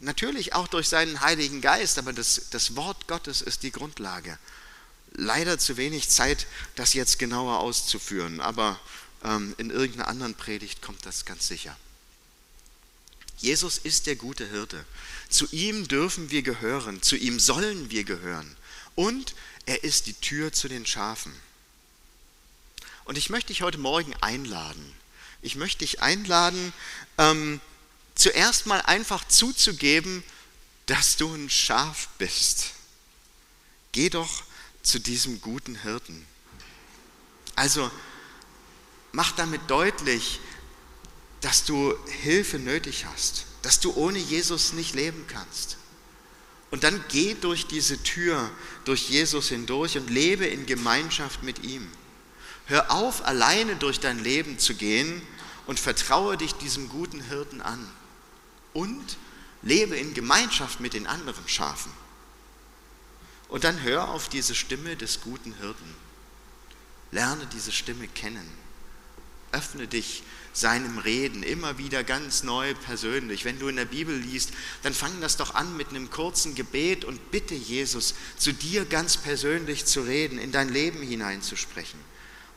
Natürlich 0.00 0.54
auch 0.54 0.66
durch 0.66 0.88
seinen 0.88 1.20
Heiligen 1.20 1.60
Geist, 1.60 1.98
aber 1.98 2.14
das, 2.14 2.48
das 2.50 2.74
Wort 2.74 3.06
Gottes 3.06 3.42
ist 3.42 3.62
die 3.62 3.70
Grundlage. 3.70 4.38
Leider 5.12 5.58
zu 5.58 5.76
wenig 5.76 6.08
Zeit, 6.08 6.46
das 6.74 6.94
jetzt 6.94 7.18
genauer 7.18 7.60
auszuführen, 7.60 8.40
aber 8.40 8.80
in 9.22 9.70
irgendeiner 9.70 10.08
anderen 10.08 10.34
Predigt 10.34 10.82
kommt 10.82 11.06
das 11.06 11.24
ganz 11.24 11.46
sicher. 11.46 11.76
Jesus 13.38 13.78
ist 13.78 14.06
der 14.06 14.16
gute 14.16 14.48
Hirte. 14.48 14.84
Zu 15.28 15.46
ihm 15.50 15.88
dürfen 15.88 16.30
wir 16.30 16.42
gehören, 16.42 17.02
zu 17.02 17.16
ihm 17.16 17.40
sollen 17.40 17.90
wir 17.90 18.04
gehören. 18.04 18.56
Und 18.94 19.34
er 19.66 19.84
ist 19.84 20.06
die 20.06 20.14
Tür 20.14 20.52
zu 20.52 20.68
den 20.68 20.86
Schafen. 20.86 21.34
Und 23.04 23.18
ich 23.18 23.30
möchte 23.30 23.48
dich 23.48 23.62
heute 23.62 23.78
Morgen 23.78 24.14
einladen. 24.20 24.92
Ich 25.40 25.56
möchte 25.56 25.80
dich 25.80 26.00
einladen, 26.00 26.72
ähm, 27.18 27.60
zuerst 28.14 28.66
mal 28.66 28.80
einfach 28.82 29.26
zuzugeben, 29.26 30.22
dass 30.86 31.16
du 31.16 31.32
ein 31.34 31.50
Schaf 31.50 32.08
bist. 32.18 32.72
Geh 33.90 34.08
doch 34.08 34.44
zu 34.82 34.98
diesem 35.00 35.40
guten 35.40 35.82
Hirten. 35.82 36.26
Also 37.56 37.90
mach 39.12 39.32
damit 39.32 39.62
deutlich, 39.68 40.40
dass 41.40 41.64
du 41.64 41.94
Hilfe 42.22 42.58
nötig 42.58 43.06
hast, 43.06 43.46
dass 43.62 43.80
du 43.80 43.94
ohne 43.94 44.18
Jesus 44.18 44.72
nicht 44.72 44.94
leben 44.94 45.26
kannst. 45.28 45.76
Und 46.70 46.84
dann 46.84 47.04
geh 47.08 47.34
durch 47.34 47.66
diese 47.66 48.02
Tür, 48.02 48.50
durch 48.84 49.10
Jesus 49.10 49.48
hindurch 49.48 49.98
und 49.98 50.08
lebe 50.08 50.46
in 50.46 50.64
Gemeinschaft 50.64 51.42
mit 51.42 51.62
ihm. 51.62 51.86
Hör 52.66 52.90
auf, 52.90 53.26
alleine 53.26 53.76
durch 53.76 54.00
dein 54.00 54.18
Leben 54.18 54.58
zu 54.58 54.74
gehen 54.74 55.20
und 55.66 55.78
vertraue 55.78 56.38
dich 56.38 56.54
diesem 56.54 56.88
guten 56.88 57.20
Hirten 57.20 57.60
an. 57.60 57.86
Und 58.72 59.18
lebe 59.60 59.96
in 59.96 60.14
Gemeinschaft 60.14 60.80
mit 60.80 60.94
den 60.94 61.06
anderen 61.06 61.46
Schafen. 61.46 61.92
Und 63.48 63.64
dann 63.64 63.82
hör 63.82 64.08
auf 64.08 64.30
diese 64.30 64.54
Stimme 64.54 64.96
des 64.96 65.20
guten 65.20 65.52
Hirten. 65.54 65.94
Lerne 67.10 67.46
diese 67.52 67.70
Stimme 67.70 68.08
kennen. 68.08 68.61
Öffne 69.52 69.86
dich 69.86 70.22
seinem 70.52 70.98
Reden 70.98 71.42
immer 71.42 71.78
wieder 71.78 72.04
ganz 72.04 72.42
neu 72.42 72.74
persönlich. 72.74 73.44
Wenn 73.44 73.58
du 73.58 73.68
in 73.68 73.76
der 73.76 73.86
Bibel 73.86 74.14
liest, 74.14 74.50
dann 74.82 74.92
fang 74.92 75.20
das 75.20 75.36
doch 75.36 75.54
an 75.54 75.76
mit 75.76 75.88
einem 75.88 76.10
kurzen 76.10 76.54
Gebet 76.54 77.04
und 77.04 77.30
bitte 77.30 77.54
Jesus, 77.54 78.14
zu 78.36 78.52
dir 78.52 78.84
ganz 78.84 79.16
persönlich 79.16 79.86
zu 79.86 80.02
reden, 80.02 80.38
in 80.38 80.52
dein 80.52 80.68
Leben 80.68 81.02
hineinzusprechen. 81.02 81.98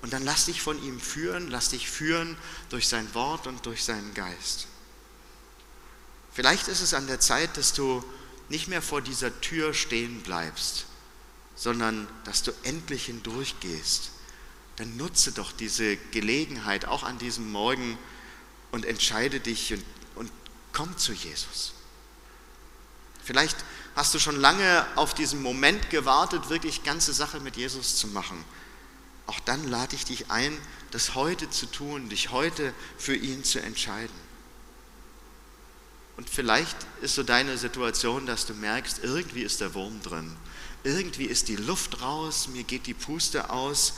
Und 0.01 0.13
dann 0.13 0.23
lass 0.23 0.45
dich 0.45 0.61
von 0.61 0.81
ihm 0.83 0.99
führen, 0.99 1.49
lass 1.49 1.69
dich 1.69 1.89
führen 1.89 2.37
durch 2.69 2.87
sein 2.87 3.13
Wort 3.13 3.47
und 3.47 3.65
durch 3.65 3.83
seinen 3.83 4.13
Geist. 4.13 4.67
Vielleicht 6.33 6.67
ist 6.67 6.81
es 6.81 6.93
an 6.93 7.07
der 7.07 7.21
Zeit, 7.21 7.55
dass 7.55 7.73
du 7.73 8.03
nicht 8.49 8.67
mehr 8.67 8.81
vor 8.81 9.01
dieser 9.01 9.39
Tür 9.39 9.73
stehen 9.73 10.21
bleibst, 10.21 10.85
sondern 11.55 12.07
dass 12.25 12.43
du 12.43 12.51
endlich 12.63 13.05
hindurchgehst 13.05 14.11
dann 14.77 14.97
nutze 14.97 15.31
doch 15.31 15.51
diese 15.51 15.97
Gelegenheit 16.11 16.85
auch 16.85 17.03
an 17.03 17.17
diesem 17.17 17.51
Morgen 17.51 17.97
und 18.71 18.85
entscheide 18.85 19.39
dich 19.39 19.73
und, 19.73 19.83
und 20.15 20.31
komm 20.73 20.97
zu 20.97 21.13
Jesus. 21.13 21.73
Vielleicht 23.23 23.57
hast 23.95 24.13
du 24.13 24.19
schon 24.19 24.35
lange 24.35 24.85
auf 24.95 25.13
diesen 25.13 25.41
Moment 25.41 25.89
gewartet, 25.89 26.49
wirklich 26.49 26.83
ganze 26.83 27.13
Sache 27.13 27.39
mit 27.39 27.55
Jesus 27.55 27.95
zu 27.97 28.07
machen. 28.07 28.43
Auch 29.27 29.39
dann 29.39 29.67
lade 29.67 29.95
ich 29.95 30.05
dich 30.05 30.29
ein, 30.29 30.55
das 30.91 31.15
heute 31.15 31.49
zu 31.49 31.65
tun, 31.65 32.09
dich 32.09 32.31
heute 32.31 32.73
für 32.97 33.15
ihn 33.15 33.43
zu 33.43 33.61
entscheiden. 33.61 34.13
Und 36.17 36.29
vielleicht 36.29 36.77
ist 37.01 37.15
so 37.15 37.23
deine 37.23 37.57
Situation, 37.57 38.25
dass 38.25 38.45
du 38.45 38.53
merkst, 38.53 38.99
irgendwie 39.03 39.41
ist 39.41 39.61
der 39.61 39.73
Wurm 39.73 40.01
drin. 40.01 40.35
Irgendwie 40.83 41.25
ist 41.25 41.47
die 41.47 41.55
Luft 41.55 42.01
raus, 42.01 42.47
mir 42.47 42.63
geht 42.63 42.85
die 42.85 42.93
Puste 42.93 43.49
aus 43.49 43.93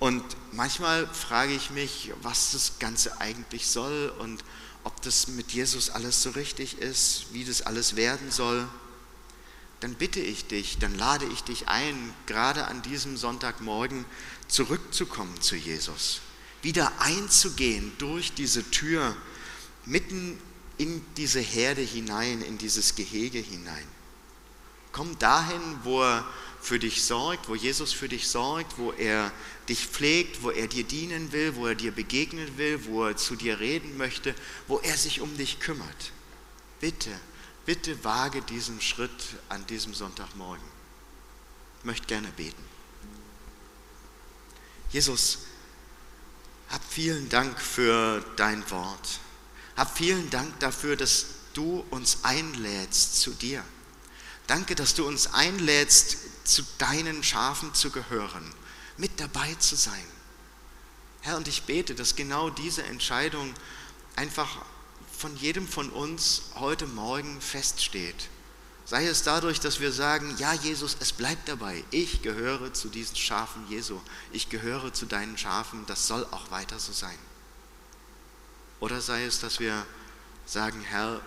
und 0.00 0.24
manchmal 0.52 1.06
frage 1.06 1.52
ich 1.52 1.70
mich, 1.70 2.10
was 2.22 2.52
das 2.52 2.78
Ganze 2.78 3.20
eigentlich 3.20 3.66
soll 3.68 4.12
und 4.18 4.42
ob 4.82 5.00
das 5.02 5.28
mit 5.28 5.52
Jesus 5.52 5.90
alles 5.90 6.22
so 6.22 6.30
richtig 6.30 6.78
ist, 6.78 7.26
wie 7.32 7.44
das 7.44 7.60
alles 7.62 7.96
werden 7.96 8.30
soll. 8.30 8.66
Dann 9.80 9.94
bitte 9.94 10.20
ich 10.20 10.46
dich, 10.46 10.78
dann 10.78 10.96
lade 10.96 11.26
ich 11.26 11.42
dich 11.42 11.68
ein, 11.68 12.14
gerade 12.26 12.66
an 12.66 12.80
diesem 12.80 13.18
Sonntagmorgen 13.18 14.06
zurückzukommen 14.48 15.38
zu 15.42 15.54
Jesus, 15.54 16.20
wieder 16.62 16.90
einzugehen 17.00 17.92
durch 17.98 18.32
diese 18.32 18.68
Tür, 18.70 19.14
mitten 19.84 20.38
in 20.78 21.04
diese 21.18 21.40
Herde 21.40 21.82
hinein, 21.82 22.40
in 22.40 22.56
dieses 22.56 22.94
Gehege 22.94 23.38
hinein. 23.38 23.86
Komm 24.92 25.18
dahin, 25.18 25.60
wo 25.84 26.02
er 26.02 26.26
für 26.60 26.78
dich 26.78 27.04
sorgt, 27.04 27.48
wo 27.48 27.54
Jesus 27.54 27.92
für 27.92 28.08
dich 28.08 28.28
sorgt, 28.28 28.78
wo 28.78 28.92
er 28.92 29.32
dich 29.70 29.86
pflegt, 29.86 30.42
wo 30.42 30.50
er 30.50 30.66
dir 30.66 30.84
dienen 30.84 31.30
will, 31.32 31.54
wo 31.54 31.66
er 31.68 31.76
dir 31.76 31.92
begegnen 31.92 32.58
will, 32.58 32.84
wo 32.86 33.06
er 33.06 33.16
zu 33.16 33.36
dir 33.36 33.60
reden 33.60 33.96
möchte, 33.96 34.34
wo 34.66 34.78
er 34.80 34.96
sich 34.96 35.20
um 35.20 35.36
dich 35.36 35.60
kümmert. 35.60 36.12
Bitte, 36.80 37.10
bitte 37.64 38.02
wage 38.04 38.42
diesen 38.42 38.80
Schritt 38.80 39.36
an 39.48 39.64
diesem 39.68 39.94
Sonntagmorgen. 39.94 40.66
Ich 41.78 41.84
möchte 41.84 42.06
gerne 42.06 42.28
beten. 42.36 42.62
Jesus, 44.90 45.38
hab 46.68 46.82
vielen 46.84 47.28
Dank 47.28 47.60
für 47.60 48.24
dein 48.36 48.68
Wort. 48.70 49.20
Hab 49.76 49.96
vielen 49.96 50.28
Dank 50.30 50.58
dafür, 50.58 50.96
dass 50.96 51.26
du 51.54 51.84
uns 51.90 52.18
einlädst 52.24 53.20
zu 53.20 53.30
dir. 53.30 53.64
Danke, 54.48 54.74
dass 54.74 54.94
du 54.94 55.06
uns 55.06 55.28
einlädst, 55.28 56.16
zu 56.42 56.64
deinen 56.78 57.22
Schafen 57.22 57.72
zu 57.72 57.90
gehören, 57.90 58.52
mit 59.00 59.18
dabei 59.18 59.54
zu 59.54 59.74
sein. 59.76 60.04
Herr, 61.22 61.36
und 61.36 61.48
ich 61.48 61.64
bete, 61.64 61.94
dass 61.94 62.16
genau 62.16 62.50
diese 62.50 62.82
Entscheidung 62.84 63.52
einfach 64.14 64.64
von 65.16 65.36
jedem 65.36 65.66
von 65.66 65.90
uns 65.90 66.42
heute 66.54 66.86
Morgen 66.86 67.40
feststeht. 67.40 68.28
Sei 68.84 69.06
es 69.06 69.22
dadurch, 69.22 69.60
dass 69.60 69.80
wir 69.80 69.92
sagen, 69.92 70.34
ja 70.38 70.52
Jesus, 70.52 70.96
es 71.00 71.12
bleibt 71.12 71.48
dabei, 71.48 71.84
ich 71.90 72.22
gehöre 72.22 72.72
zu 72.72 72.88
diesen 72.88 73.16
Schafen 73.16 73.66
Jesu, 73.68 74.00
ich 74.32 74.48
gehöre 74.48 74.92
zu 74.92 75.06
deinen 75.06 75.38
Schafen, 75.38 75.84
das 75.86 76.06
soll 76.06 76.26
auch 76.30 76.50
weiter 76.50 76.78
so 76.78 76.92
sein. 76.92 77.18
Oder 78.80 79.00
sei 79.00 79.24
es, 79.24 79.40
dass 79.40 79.60
wir 79.60 79.86
sagen, 80.46 80.80
Herr, 80.80 81.20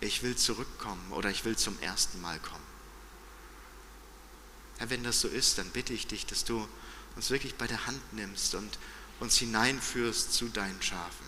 ich 0.00 0.22
will 0.22 0.36
zurückkommen 0.36 1.12
oder 1.12 1.30
ich 1.30 1.44
will 1.44 1.56
zum 1.56 1.78
ersten 1.80 2.20
Mal 2.20 2.38
kommen. 2.40 2.64
Herr, 4.78 4.90
wenn 4.90 5.04
das 5.04 5.20
so 5.20 5.28
ist, 5.28 5.58
dann 5.58 5.70
bitte 5.70 5.92
ich 5.92 6.06
dich, 6.06 6.26
dass 6.26 6.44
du 6.44 6.66
uns 7.16 7.30
wirklich 7.30 7.54
bei 7.56 7.66
der 7.66 7.86
Hand 7.86 8.00
nimmst 8.12 8.54
und 8.54 8.78
uns 9.20 9.38
hineinführst 9.38 10.32
zu 10.32 10.48
deinen 10.48 10.80
Schafen. 10.82 11.26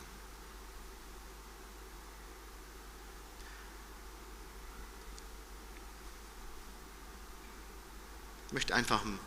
Ich 8.48 8.52
möchte 8.52 8.74
einfach 8.74 9.04
ein 9.04 9.18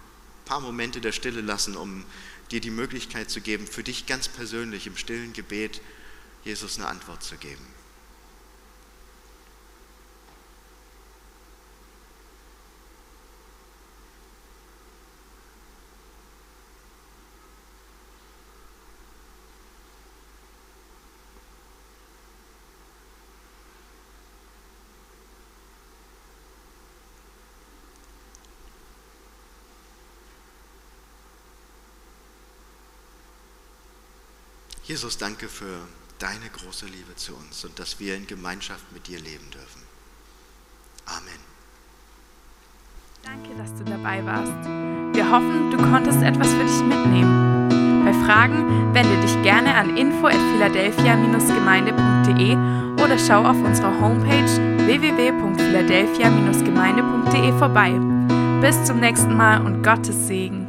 paar 0.46 0.60
Momente 0.60 1.02
der 1.02 1.12
Stille 1.12 1.42
lassen, 1.42 1.76
um 1.76 2.06
dir 2.52 2.60
die 2.60 2.72
Möglichkeit 2.72 3.30
zu 3.30 3.42
geben, 3.42 3.68
für 3.68 3.84
dich 3.84 4.06
ganz 4.06 4.28
persönlich 4.28 4.88
im 4.88 4.98
stillen 4.98 5.34
Gebet 5.34 5.82
Jesus 6.44 6.78
eine 6.78 6.88
Antwort 6.88 7.24
zu 7.24 7.38
geben. 7.38 7.81
Jesus, 34.92 35.16
danke 35.18 35.48
für 35.48 35.80
deine 36.20 36.50
große 36.52 36.86
Liebe 36.86 37.16
zu 37.16 37.34
uns 37.34 37.64
und 37.64 37.80
dass 37.80 38.02
wir 38.02 38.14
in 38.14 38.28
Gemeinschaft 38.28 38.84
mit 38.92 39.08
dir 39.08 39.22
leben 39.22 39.50
dürfen. 39.50 39.82
Amen. 41.06 41.40
Danke, 43.24 43.56
dass 43.58 43.74
du 43.76 43.86
dabei 43.86 44.26
warst. 44.26 44.52
Wir 45.16 45.32
hoffen, 45.32 45.72
du 45.72 45.78
konntest 45.78 46.22
etwas 46.22 46.50
für 46.50 46.66
dich 46.66 46.84
mitnehmen. 46.84 48.04
Bei 48.04 48.12
Fragen 48.26 48.94
wende 48.94 49.16
dich 49.22 49.42
gerne 49.44 49.76
an 49.76 49.96
info 49.96 50.28
at 50.28 50.36
philadelphia-gemeinde.de 50.36 52.58
oder 53.02 53.18
schau 53.18 53.46
auf 53.46 53.64
unserer 53.64 53.98
Homepage 54.02 54.58
www.philadelphia-gemeinde.de 54.88 57.58
vorbei. 57.58 57.98
Bis 58.60 58.84
zum 58.84 59.00
nächsten 59.00 59.38
Mal 59.38 59.66
und 59.66 59.84
Gottes 59.84 60.28
Segen. 60.28 60.61